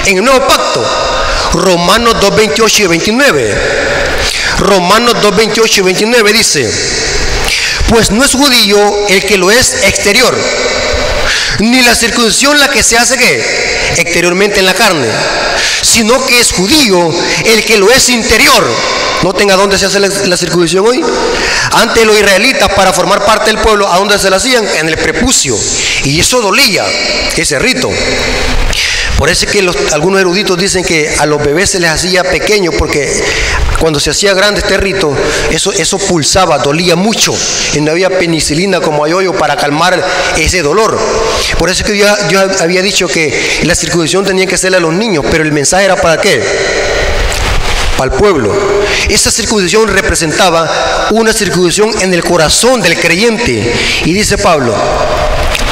[0.06, 0.82] En el nuevo pacto.
[1.56, 3.62] Romanos 2, 28 y 29.
[4.60, 6.72] Romanos 2, 28 y 29 dice,
[7.90, 10.34] pues no es judío el que lo es exterior
[11.60, 13.44] ni la circuncisión la que se hace que
[13.98, 15.08] exteriormente en la carne,
[15.82, 17.14] sino que es judío
[17.46, 18.66] el que lo es interior.
[19.24, 21.04] No tenga dónde se hace la, circuncisión hoy.
[21.72, 24.66] Antes los israelitas para formar parte del pueblo, ¿a dónde se la hacían?
[24.78, 25.58] En el prepucio.
[26.04, 26.86] Y eso dolía,
[27.36, 27.90] ese rito.
[29.18, 32.72] Por eso es que algunos eruditos dicen que a los bebés se les hacía pequeño
[32.78, 33.24] porque
[33.80, 35.16] cuando se hacía grande este rito,
[35.52, 37.34] eso, eso pulsaba, dolía mucho
[37.74, 40.04] y no había penicilina como hay hoy para calmar
[40.38, 40.98] ese dolor.
[41.58, 42.08] Por eso es que yo,
[42.62, 45.96] había dicho que la circuncisión tenía que hacerle a los niños, pero el mensaje era
[45.96, 46.44] para qué?
[47.98, 48.54] Para el pueblo.
[49.10, 53.74] Esa circuncisión representaba una circuncisión en el corazón del creyente.
[54.06, 54.76] Y dice Pablo,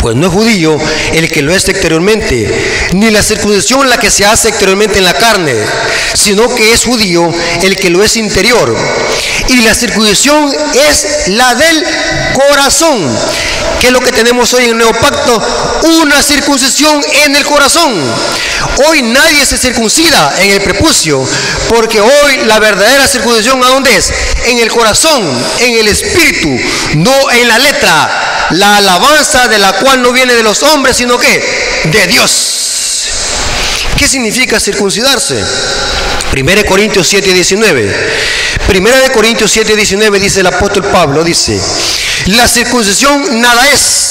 [0.03, 0.77] pues no es judío
[1.13, 2.51] el que lo es exteriormente,
[2.91, 5.55] ni la circuncisión la que se hace exteriormente en la carne,
[6.13, 8.75] sino que es judío el que lo es interior.
[9.47, 10.53] Y la circuncisión
[10.89, 11.85] es la del
[12.33, 13.17] corazón.
[13.79, 15.41] ¿Qué es lo que tenemos hoy en el nuevo pacto?
[16.01, 17.93] Una circuncisión en el corazón.
[18.89, 21.25] Hoy nadie se circuncida en el prepucio,
[21.69, 24.13] porque hoy la verdadera circuncisión ¿a dónde es?
[24.47, 25.23] En el corazón,
[25.61, 26.59] en el espíritu,
[26.95, 31.17] no en la letra la alabanza de la cual no viene de los hombres, sino
[31.17, 31.43] que
[31.85, 32.31] de Dios.
[33.97, 35.43] ¿Qué significa circuncidarse?
[36.33, 37.95] 1 Corintios 7, 19.
[38.67, 41.59] 1 Corintios 7, 19 dice el apóstol Pablo, dice,
[42.27, 44.03] la circuncisión nada es.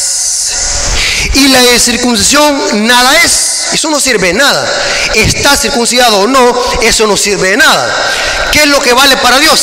[1.34, 3.68] Y la circuncisión nada es.
[3.72, 4.66] Eso no sirve de nada.
[5.14, 8.50] Está circuncidado o no, eso no sirve de nada.
[8.52, 9.60] ¿Qué es lo que vale para Dios?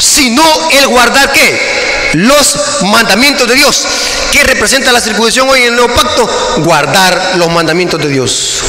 [0.00, 1.77] Sino el guardar qué?
[2.14, 3.86] Los mandamientos de Dios.
[4.32, 6.28] ¿Qué representa la circuncisión hoy en el nuevo pacto?
[6.58, 8.62] Guardar los mandamientos de Dios.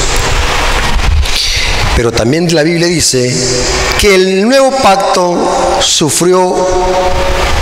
[1.96, 3.34] Pero también la Biblia dice
[4.00, 6.40] que el nuevo pacto sufrió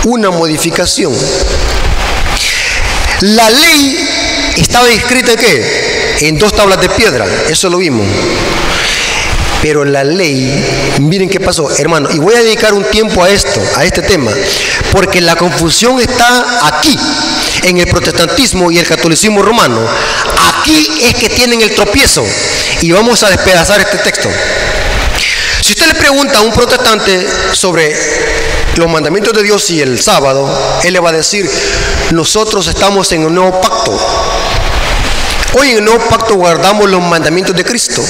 [0.04, 1.12] una modificación.
[3.20, 4.08] La ley
[4.56, 6.16] estaba escrita qué?
[6.20, 8.06] En dos tablas de piedra, eso lo vimos.
[9.60, 10.64] Pero la ley,
[11.00, 14.30] miren qué pasó, hermano, y voy a dedicar un tiempo a esto, a este tema,
[14.92, 16.96] porque la confusión está aquí,
[17.64, 19.80] en el protestantismo y el catolicismo romano.
[20.60, 22.24] Aquí es que tienen el tropiezo
[22.82, 24.28] y vamos a despedazar este texto.
[25.60, 27.96] Si usted le pregunta a un protestante sobre
[28.76, 30.48] los mandamientos de Dios y el sábado,
[30.84, 31.50] él le va a decir,
[32.12, 33.98] nosotros estamos en un nuevo pacto.
[35.54, 38.04] Hoy en el nuevo pacto guardamos los mandamientos de Cristo.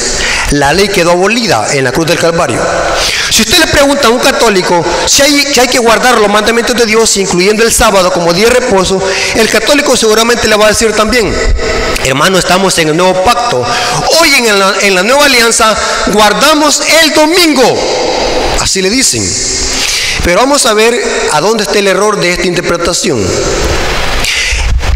[0.51, 2.61] La ley quedó abolida en la cruz del Calvario.
[3.31, 7.17] Si usted le pregunta a un católico si hay, que guardar los mandamientos de Dios,
[7.17, 9.01] incluyendo el sábado como día de reposo,
[9.37, 11.33] el católico seguramente le va a decir también,
[12.05, 13.65] hermano, estamos en el nuevo pacto.
[14.21, 15.77] Hoy en la, en la nueva alianza
[16.13, 17.63] guardamos el domingo.
[18.61, 19.23] Así le dicen.
[20.25, 21.01] Pero vamos a ver
[21.33, 23.25] a dónde está el error de esta interpretación.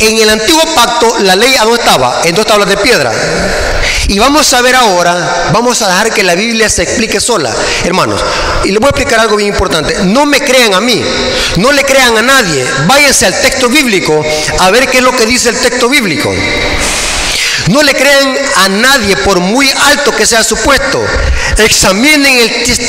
[0.03, 2.23] En el antiguo pacto, la ley a estaba?
[2.25, 3.13] En dos tablas de piedra.
[4.09, 8.21] Y vamos a ver ahora, vamos a dejar que la Biblia se explique sola, hermanos.
[8.65, 9.97] Y les voy a explicar algo bien importante.
[10.07, 11.01] No me crean a mí,
[11.59, 12.67] no le crean a nadie.
[12.89, 14.25] Váyanse al texto bíblico
[14.59, 16.35] a ver qué es lo que dice el texto bíblico.
[17.69, 21.01] No le crean a nadie por muy alto que sea su puesto.
[21.59, 22.39] Examinen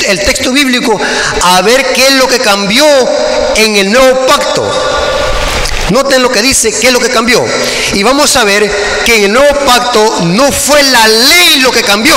[0.08, 1.00] el, texto bíblico
[1.44, 2.86] a ver qué es lo que cambió
[3.56, 4.64] en el nuevo pacto.
[5.90, 7.44] Noten lo que dice, qué es lo que cambió.
[7.94, 8.70] Y vamos a ver
[9.06, 12.16] que en el nuevo pacto no fue la ley lo que cambió.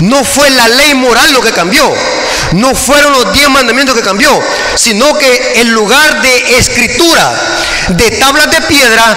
[0.00, 1.92] No fue la ley moral lo que cambió.
[2.52, 4.30] No fueron los diez mandamientos que cambió.
[4.76, 7.32] Sino que en lugar de escritura,
[7.88, 9.16] de tablas de piedra,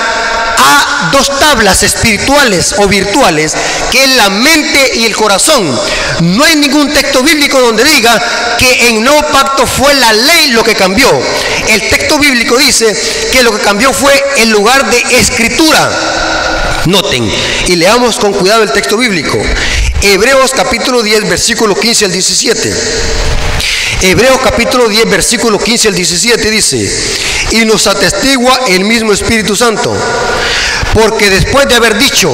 [0.62, 3.56] a dos tablas espirituales o virtuales,
[3.92, 5.80] que es la mente y el corazón.
[6.22, 8.22] No hay ningún texto bíblico donde diga
[8.58, 11.10] que en nuevo pacto fue la ley lo que cambió.
[11.68, 12.96] El texto bíblico dice
[13.32, 15.90] que lo que cambió fue el lugar de escritura.
[16.86, 17.32] Noten
[17.68, 19.42] y leamos con cuidado el texto bíblico.
[20.02, 22.74] Hebreos capítulo 10, versículo 15 al 17.
[24.00, 26.92] Hebreos capítulo 10, versículo 15 al 17 dice,
[27.52, 29.96] y nos atestigua el mismo Espíritu Santo,
[30.94, 32.32] porque después de haber dicho,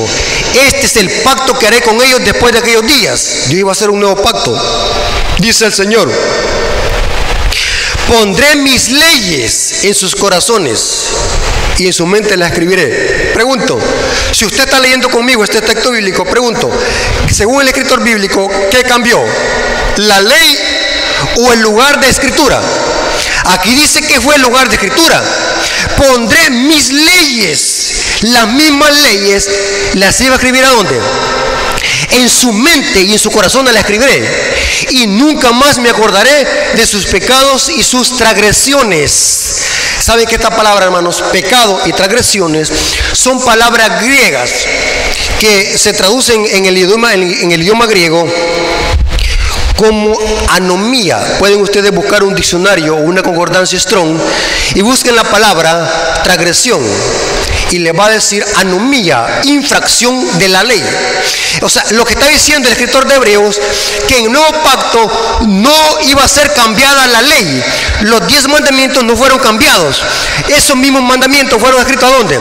[0.67, 3.73] este es el pacto que haré con ellos después de aquellos días, yo iba a
[3.73, 4.55] hacer un nuevo pacto,
[5.39, 6.09] dice el Señor,
[8.07, 11.07] pondré mis leyes en sus corazones
[11.77, 13.31] y en su mente las escribiré.
[13.33, 13.77] Pregunto,
[14.31, 16.71] si usted está leyendo conmigo este texto bíblico, pregunto,
[17.31, 19.21] según el escritor bíblico, ¿qué cambió?
[19.97, 20.56] ¿La ley
[21.37, 22.59] o el lugar de escritura?
[23.45, 25.23] Aquí dice que fue el lugar de escritura.
[25.95, 29.49] Pondré mis leyes, las mismas leyes,
[29.93, 30.99] las iba a escribir a dónde?
[32.11, 34.23] En su mente y en su corazón las escribiré.
[34.89, 39.11] Y nunca más me acordaré de sus pecados y sus transgresiones.
[39.99, 42.71] ¿Saben que esta palabra, hermanos, pecado y transgresiones,
[43.13, 44.51] son palabras griegas
[45.39, 48.27] que se traducen en el idioma, en el idioma griego
[49.77, 50.17] como
[50.49, 51.37] anomía.
[51.39, 54.17] Pueden ustedes buscar un diccionario o una concordancia strong
[54.75, 56.81] y busquen la palabra transgresión
[57.71, 60.83] y le va a decir anomía, infracción de la ley.
[61.61, 63.59] O sea, lo que está diciendo el escritor de Hebreos,
[64.07, 67.63] que en el nuevo pacto no iba a ser cambiada la ley.
[68.01, 70.01] Los diez mandamientos no fueron cambiados.
[70.47, 72.39] Esos mismos mandamientos fueron escritos a dónde?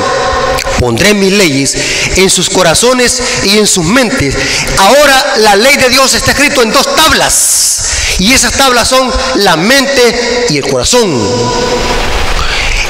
[0.78, 1.76] Pondré mis leyes
[2.16, 4.36] en sus corazones y en sus mentes.
[4.78, 8.16] Ahora la ley de Dios está escrito en dos tablas.
[8.18, 11.12] Y esas tablas son la mente y el corazón.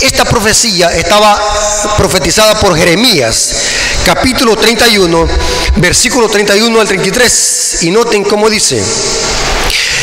[0.01, 1.41] Esta profecía estaba
[1.97, 3.57] profetizada por Jeremías,
[4.05, 5.27] capítulo 31,
[5.77, 7.79] versículo 31 al 33.
[7.83, 8.83] Y noten cómo dice.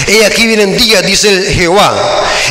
[0.07, 1.95] He aquí vienen días, dice Jehová,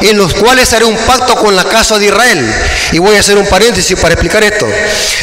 [0.00, 2.54] en los cuales haré un pacto con la casa de Israel.
[2.92, 4.66] Y voy a hacer un paréntesis para explicar esto.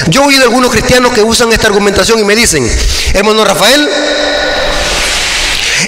[0.08, 2.70] Yo he oído algunos cristianos que usan esta argumentación y me dicen,
[3.14, 3.90] hermano Rafael,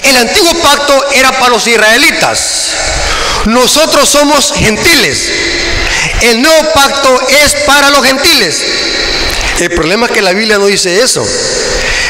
[0.02, 2.70] el antiguo pacto era para los israelitas.
[3.44, 5.30] Nosotros somos gentiles.
[6.22, 8.62] El nuevo pacto es para los gentiles.
[9.60, 11.26] El problema es que la Biblia no dice eso.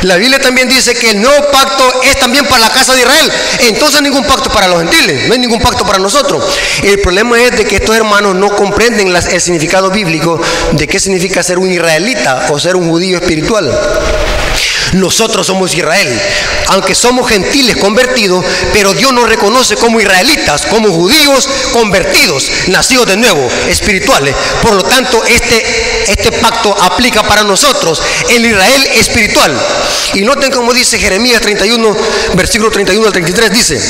[0.03, 3.33] La Biblia también dice que el nuevo pacto es también para la casa de Israel.
[3.61, 6.45] Entonces ningún pacto para los gentiles, no hay ningún pacto para nosotros.
[6.83, 10.41] El problema es de que estos hermanos no comprenden el significado bíblico
[10.73, 13.73] de qué significa ser un israelita o ser un judío espiritual.
[14.93, 16.21] Nosotros somos Israel,
[16.69, 18.45] aunque somos gentiles convertidos,
[18.75, 24.35] pero Dios nos reconoce como israelitas, como judíos convertidos, nacidos de nuevo, espirituales.
[24.61, 29.59] Por lo tanto, este, este pacto aplica para nosotros, el Israel espiritual.
[30.15, 31.97] Y noten como dice Jeremías 31,
[32.35, 33.81] versículo 31 al 33, dice,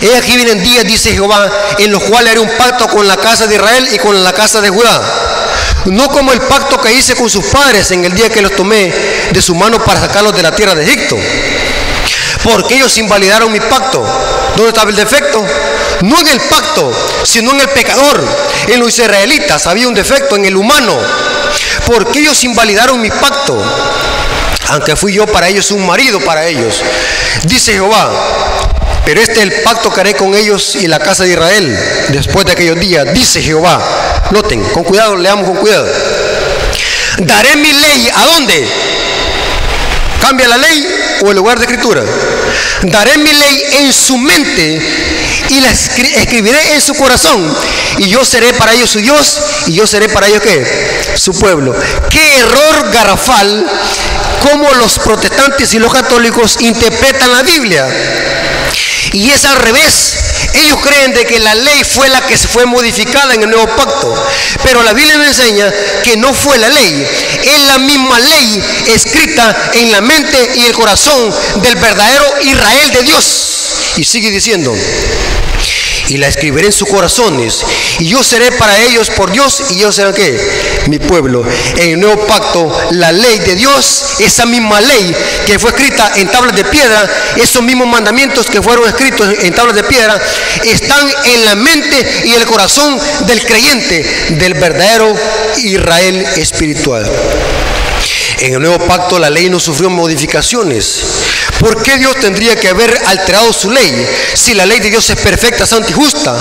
[0.00, 3.46] He aquí vienen días, dice Jehová, en los cuales haré un pacto con la casa
[3.46, 5.26] de Israel y con la casa de Judá
[5.86, 8.92] no como el pacto que hice con sus padres en el día que los tomé
[9.30, 11.16] de su mano para sacarlos de la tierra de Egipto.
[12.42, 14.04] Porque ellos invalidaron mi pacto.
[14.56, 15.44] ¿Dónde estaba el defecto?
[16.02, 16.92] No en el pacto,
[17.24, 18.24] sino en el pecador.
[18.68, 20.96] En los israelitas había un defecto, en el humano.
[21.86, 23.60] Porque ellos invalidaron mi pacto.
[24.70, 26.82] Aunque fui yo para ellos un marido para ellos.
[27.44, 28.10] Dice Jehová,
[29.04, 32.44] pero este es el pacto que haré con ellos y la casa de Israel después
[32.46, 33.80] de aquellos días, dice Jehová.
[34.30, 35.86] Noten, con cuidado, leamos con cuidado.
[37.18, 38.68] Daré mi ley, ¿a dónde?
[40.20, 40.86] ¿Cambia la ley
[41.24, 42.02] o el lugar de escritura?
[42.82, 44.82] Daré mi ley en su mente
[45.50, 47.56] y la escribiré en su corazón.
[47.98, 51.14] Y yo seré para ellos su Dios y yo seré para ellos qué?
[51.14, 51.74] Su pueblo.
[52.10, 53.66] Qué error garrafal
[54.42, 57.86] como los protestantes y los católicos interpretan la Biblia.
[59.12, 60.16] Y es al revés.
[60.54, 63.66] Ellos creen de que la ley fue la que se fue modificada en el nuevo
[63.76, 64.14] pacto.
[64.62, 65.72] Pero la Biblia nos enseña
[66.02, 67.06] que no fue la ley.
[67.44, 68.64] Es la misma ley
[68.94, 73.24] escrita en la mente y el corazón del verdadero Israel de Dios.
[73.96, 74.74] Y sigue diciendo,
[76.08, 77.64] y la escribiré en sus corazones.
[77.98, 80.38] Y yo seré para ellos por Dios y ellos serán qué?
[80.86, 81.44] Mi pueblo.
[81.76, 85.14] En el nuevo pacto, la ley de Dios, esa misma ley
[85.46, 89.74] que fue escrita en tablas de piedra, esos mismos mandamientos que fueron escritos en tablas
[89.74, 90.20] de piedra,
[90.64, 95.14] están en la mente y el corazón del creyente, del verdadero
[95.58, 97.10] Israel espiritual.
[98.38, 101.04] En el nuevo pacto la ley no sufrió modificaciones.
[101.60, 105.16] ¿Por qué Dios tendría que haber alterado su ley si la ley de Dios es
[105.16, 106.36] perfecta, santa y justa?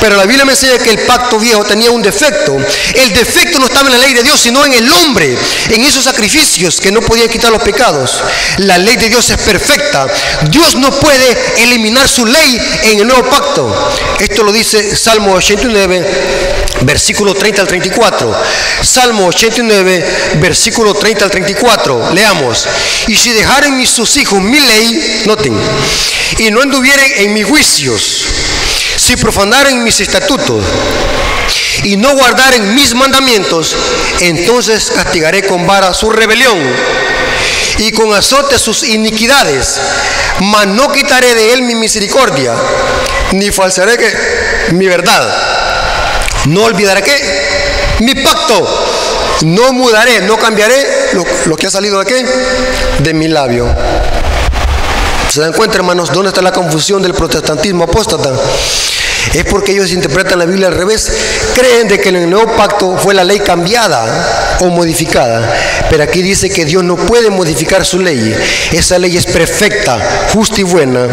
[0.00, 2.56] Pero la Biblia me enseña que el pacto viejo tenía un defecto.
[2.94, 5.38] El defecto no estaba en la ley de Dios, sino en el hombre,
[5.70, 8.22] en esos sacrificios que no podían quitar los pecados.
[8.58, 10.06] La ley de Dios es perfecta.
[10.50, 13.94] Dios no puede eliminar su ley en el nuevo pacto.
[14.18, 16.43] Esto lo dice Salmo 89,
[16.84, 18.34] versículo 30 al 34.
[18.82, 20.04] Salmo 89,
[20.40, 22.14] versículo 30 30 al 34.
[22.14, 22.66] Leamos.
[23.08, 25.54] Y si dejaren sus hijos mi ley, noten,
[26.38, 28.24] y no anduvieren en mis juicios,
[28.96, 30.64] si profanaren mis estatutos
[31.82, 33.76] y no guardaren mis mandamientos,
[34.20, 36.58] entonces castigaré con vara su rebelión
[37.80, 39.78] y con azote sus iniquidades,
[40.40, 42.54] mas no quitaré de él mi misericordia,
[43.32, 43.98] ni falsearé
[44.72, 45.53] mi verdad.
[46.46, 47.14] No olvidaré que
[48.00, 48.68] mi pacto
[49.46, 50.76] no mudaré, no cambiaré
[51.46, 52.26] lo, que ha salido de qué?
[53.02, 53.74] De mi labio.
[55.30, 58.30] ¿Se dan cuenta, hermanos, dónde está la confusión del protestantismo apóstata?
[59.32, 61.10] Es porque ellos interpretan la Biblia al revés.
[61.54, 65.50] Creen de que en el nuevo pacto fue la ley cambiada o modificada.
[65.88, 68.36] Pero aquí dice que Dios no puede modificar su ley.
[68.70, 71.08] Esa ley es perfecta, justa y buena.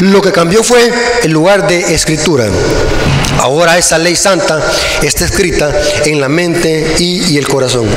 [0.00, 2.46] Lo que cambió fue el lugar de escritura.
[3.42, 4.62] Ahora esa ley santa
[5.02, 5.72] está escrita
[6.04, 7.88] en la mente y, el corazón.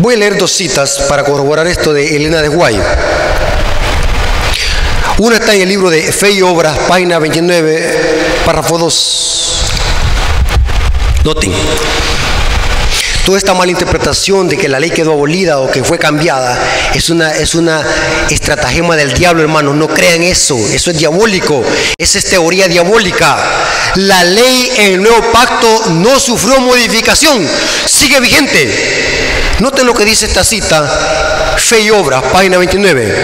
[0.00, 2.78] Voy a leer dos citas para corroborar esto de Elena de Guay.
[5.16, 9.62] Una está en el libro de Fe y Obras, página 29, párrafo 2.
[11.24, 11.54] Noten.
[13.28, 16.58] Toda esta mala interpretación de que la ley quedó abolida o que fue cambiada
[16.94, 17.84] es una, es una
[18.30, 19.74] estratagema del diablo, hermano.
[19.74, 20.56] No crean eso.
[20.72, 21.62] Eso es diabólico.
[21.98, 23.36] Esa es teoría diabólica.
[23.96, 27.46] La ley en el nuevo pacto no sufrió modificación.
[27.84, 29.54] Sigue vigente.
[29.58, 31.54] Noten lo que dice esta cita.
[31.58, 33.14] Fe y obra, página 29.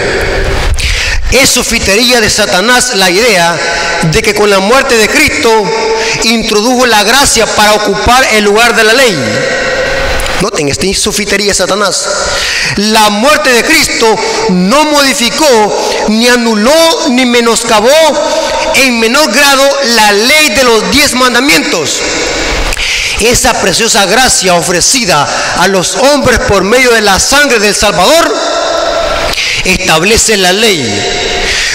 [1.31, 3.57] Es sofitería de Satanás la idea
[4.03, 5.49] de que con la muerte de Cristo
[6.25, 9.17] introdujo la gracia para ocupar el lugar de la ley.
[10.41, 12.07] Noten, esta insufitería de Satanás.
[12.77, 14.15] La muerte de Cristo
[14.49, 17.89] no modificó, ni anuló, ni menoscabó
[18.75, 19.63] en menor grado
[19.95, 22.01] la ley de los diez mandamientos.
[23.19, 25.27] Esa preciosa gracia ofrecida
[25.57, 28.35] a los hombres por medio de la sangre del Salvador
[29.63, 31.24] establece la ley.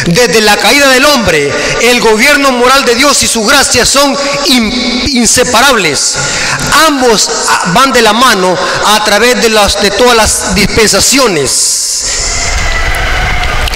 [0.07, 6.17] Desde la caída del hombre, el gobierno moral de Dios y su gracia son inseparables.
[6.87, 7.31] Ambos
[7.75, 11.81] van de la mano a través de, las, de todas las dispensaciones.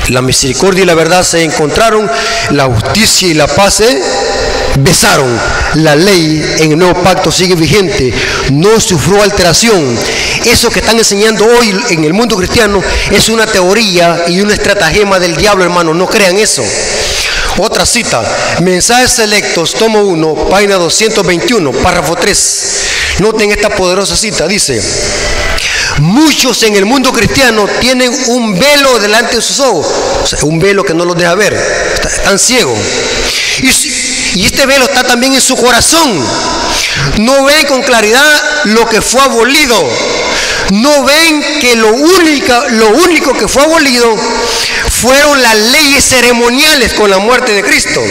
[0.09, 2.11] La misericordia y la verdad se encontraron,
[2.51, 4.03] la justicia y la paz se
[4.79, 5.41] besaron.
[5.75, 8.12] La ley en el nuevo pacto sigue vigente,
[8.51, 9.97] no sufrió alteración.
[10.45, 15.19] Eso que están enseñando hoy en el mundo cristiano es una teoría y una estratagema
[15.19, 15.95] del diablo, hermano.
[15.95, 16.65] No crean eso.
[17.59, 18.23] Otra cita,
[18.63, 23.21] mensajes selectos, tomo 1, página 221, párrafo 3.
[23.21, 24.83] Noten esta poderosa cita, dice,
[25.99, 29.87] muchos en el mundo cristiano tienen un velo delante de sus ojos,
[30.43, 31.55] un velo que no los deja ver,
[32.05, 32.79] están ciegos.
[33.61, 36.25] Y, este velo está también en su corazón.
[37.19, 39.91] No ven con claridad lo que fue abolido
[40.71, 44.17] no ven que lo lo único que fue abolido
[45.01, 48.03] fueron las leyes ceremoniales con la muerte de Cristo.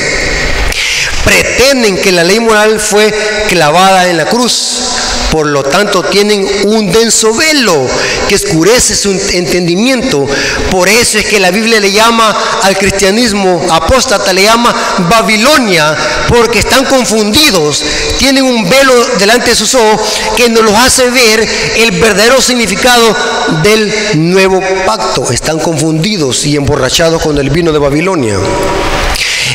[1.24, 3.12] Pretenden que la ley moral fue
[3.50, 4.93] clavada en la cruz
[5.34, 7.88] por lo tanto, tienen un denso velo
[8.30, 10.28] que escurece su entendimiento.
[10.70, 12.30] Por eso es que la Biblia le llama
[12.62, 14.72] al cristianismo apóstata, le llama
[15.10, 15.98] Babilonia,
[16.30, 17.84] porque están confundidos.
[18.20, 20.02] Tienen un velo delante de sus ojos
[20.38, 23.16] que nos los hace ver el verdadero significado
[23.64, 25.32] del nuevo pacto.
[25.32, 28.38] Están confundidos y emborrachados con el vino de Babilonia.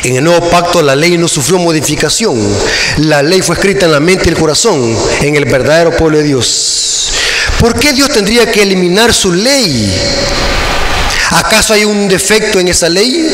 [0.03, 2.39] En el nuevo pacto la ley no sufrió modificación.
[2.97, 6.23] La ley fue escrita en la mente y el corazón, en el verdadero pueblo de
[6.23, 7.11] Dios.
[7.59, 9.93] ¿Por qué Dios tendría que eliminar su ley?
[11.31, 13.27] ¿Acaso hay un defecto en esa ley?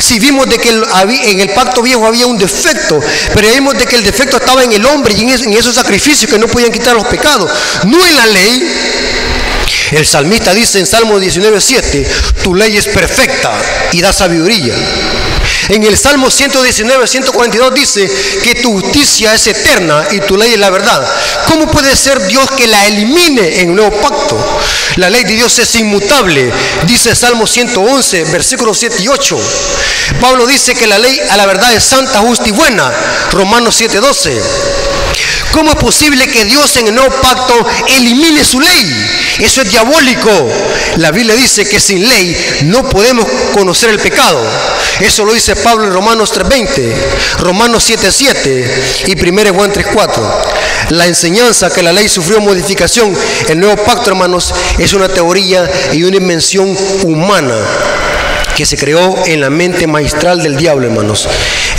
[0.00, 3.00] Si vimos de que en el pacto viejo había un defecto,
[3.32, 6.38] pero vimos de que el defecto estaba en el hombre y en esos sacrificios que
[6.38, 7.48] no podían quitar los pecados,
[7.84, 8.72] no en la ley.
[9.92, 12.06] El salmista dice en Salmo 19:7,
[12.42, 13.52] tu ley es perfecta
[13.92, 14.74] y da sabiduría.
[15.72, 18.10] En el Salmo 119, 142 dice
[18.42, 21.02] que tu justicia es eterna y tu ley es la verdad.
[21.48, 24.38] ¿Cómo puede ser Dios que la elimine en el nuevo pacto?
[24.96, 26.52] La ley de Dios es inmutable,
[26.86, 29.40] dice Salmo 111, versículos 7 y 8.
[30.20, 32.92] Pablo dice que la ley a la verdad es santa, justa y buena,
[33.32, 34.42] Romanos 7, 12.
[35.52, 37.54] ¿Cómo es posible que Dios en el nuevo pacto
[37.98, 39.10] elimine su ley?
[39.38, 40.30] Eso es diabólico.
[40.96, 44.42] La Biblia dice que sin ley no podemos conocer el pecado.
[45.00, 46.94] Eso lo dice Pablo en Romanos 3.20,
[47.40, 50.90] Romanos 7.7 y 1 Juan 3.4.
[50.90, 53.16] La enseñanza que la ley sufrió modificación,
[53.48, 57.54] el nuevo pacto, hermanos, es una teoría y una invención humana
[58.56, 61.28] que se creó en la mente maestral del diablo, hermanos.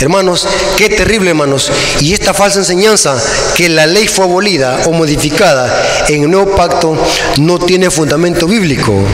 [0.00, 0.46] Hermanos,
[0.76, 1.70] qué terrible, hermanos.
[2.00, 3.16] Y esta falsa enseñanza
[3.54, 6.96] que la ley fue abolida o modificada en el nuevo pacto
[7.38, 9.04] no tiene fundamento bíblico.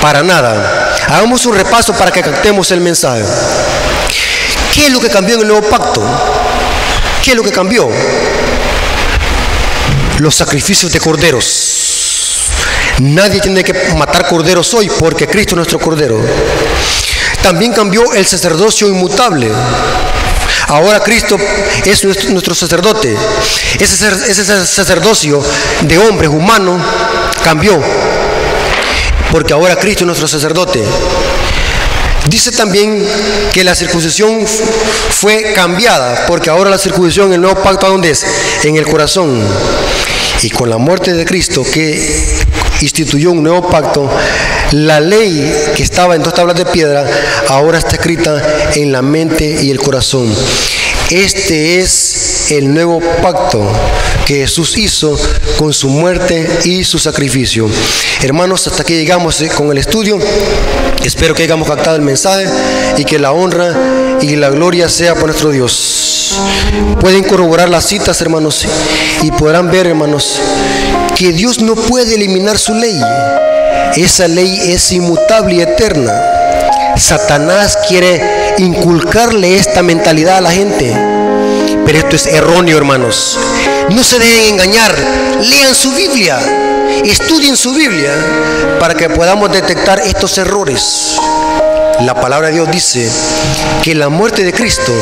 [0.00, 0.96] Para nada.
[1.08, 3.22] Hagamos un repaso para que captemos el mensaje.
[4.74, 6.02] ¿Qué es lo que cambió en el nuevo pacto?
[7.22, 7.88] ¿Qué es lo que cambió?
[10.18, 12.48] Los sacrificios de corderos.
[13.00, 16.20] Nadie tiene que matar corderos hoy porque Cristo es nuestro cordero.
[17.42, 19.50] También cambió el sacerdocio inmutable.
[20.68, 21.36] Ahora Cristo
[21.84, 23.16] es nuestro, sacerdote.
[23.78, 25.42] Ese, sacerdocio
[25.82, 26.80] de hombres humanos
[27.42, 27.80] cambió.
[29.30, 30.82] Porque ahora Cristo es nuestro sacerdote.
[32.28, 33.04] Dice también
[33.52, 38.24] que la circuncisión fue cambiada, porque ahora la circuncisión el nuevo pacto, ¿a dónde es?
[38.62, 39.42] En el corazón.
[40.42, 42.38] Y con la muerte de Cristo, que
[42.80, 44.08] instituyó un nuevo pacto,
[44.72, 47.06] la ley que estaba en dos tablas de piedra
[47.48, 48.42] ahora está escrita
[48.74, 50.34] en la mente y el corazón.
[51.10, 53.70] Este es el nuevo pacto
[54.24, 55.18] que Jesús hizo
[55.58, 57.68] con su muerte y su sacrificio.
[58.22, 60.18] Hermanos, hasta aquí llegamos eh, con el estudio.
[61.04, 62.46] Espero que hayamos captado el mensaje
[62.96, 66.40] y que la honra y la gloria sea por nuestro Dios.
[66.98, 68.66] Pueden corroborar las citas, hermanos,
[69.22, 70.40] y podrán ver, hermanos,
[71.14, 72.98] que Dios no puede eliminar su ley.
[73.96, 76.12] Esa ley es inmutable y eterna.
[76.96, 78.20] Satanás quiere
[78.58, 80.96] inculcarle esta mentalidad a la gente.
[81.84, 83.38] Pero esto es erróneo, hermanos.
[83.90, 84.94] No se dejen engañar.
[85.40, 86.38] Lean su Biblia.
[87.04, 88.12] Estudien su Biblia
[88.78, 91.16] para que podamos detectar estos errores.
[92.00, 93.08] La palabra de Dios dice
[93.82, 94.92] que la muerte de Cristo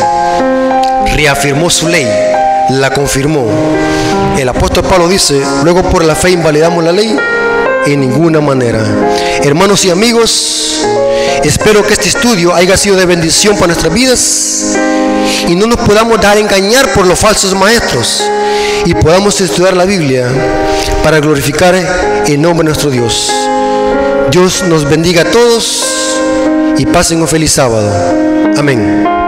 [1.14, 2.06] reafirmó su ley,
[2.70, 3.46] la confirmó.
[4.38, 7.16] El apóstol Pablo dice, luego por la fe invalidamos la ley
[7.86, 8.84] en ninguna manera.
[9.42, 10.86] Hermanos y amigos,
[11.44, 14.76] espero que este estudio haya sido de bendición para nuestras vidas
[15.48, 18.22] y no nos podamos dar engañar por los falsos maestros
[18.84, 20.28] y podamos estudiar la Biblia
[21.02, 21.74] para glorificar
[22.26, 23.32] el nombre de nuestro Dios.
[24.30, 25.84] Dios nos bendiga a todos
[26.78, 27.90] y pasen un feliz sábado.
[28.56, 29.19] Amén.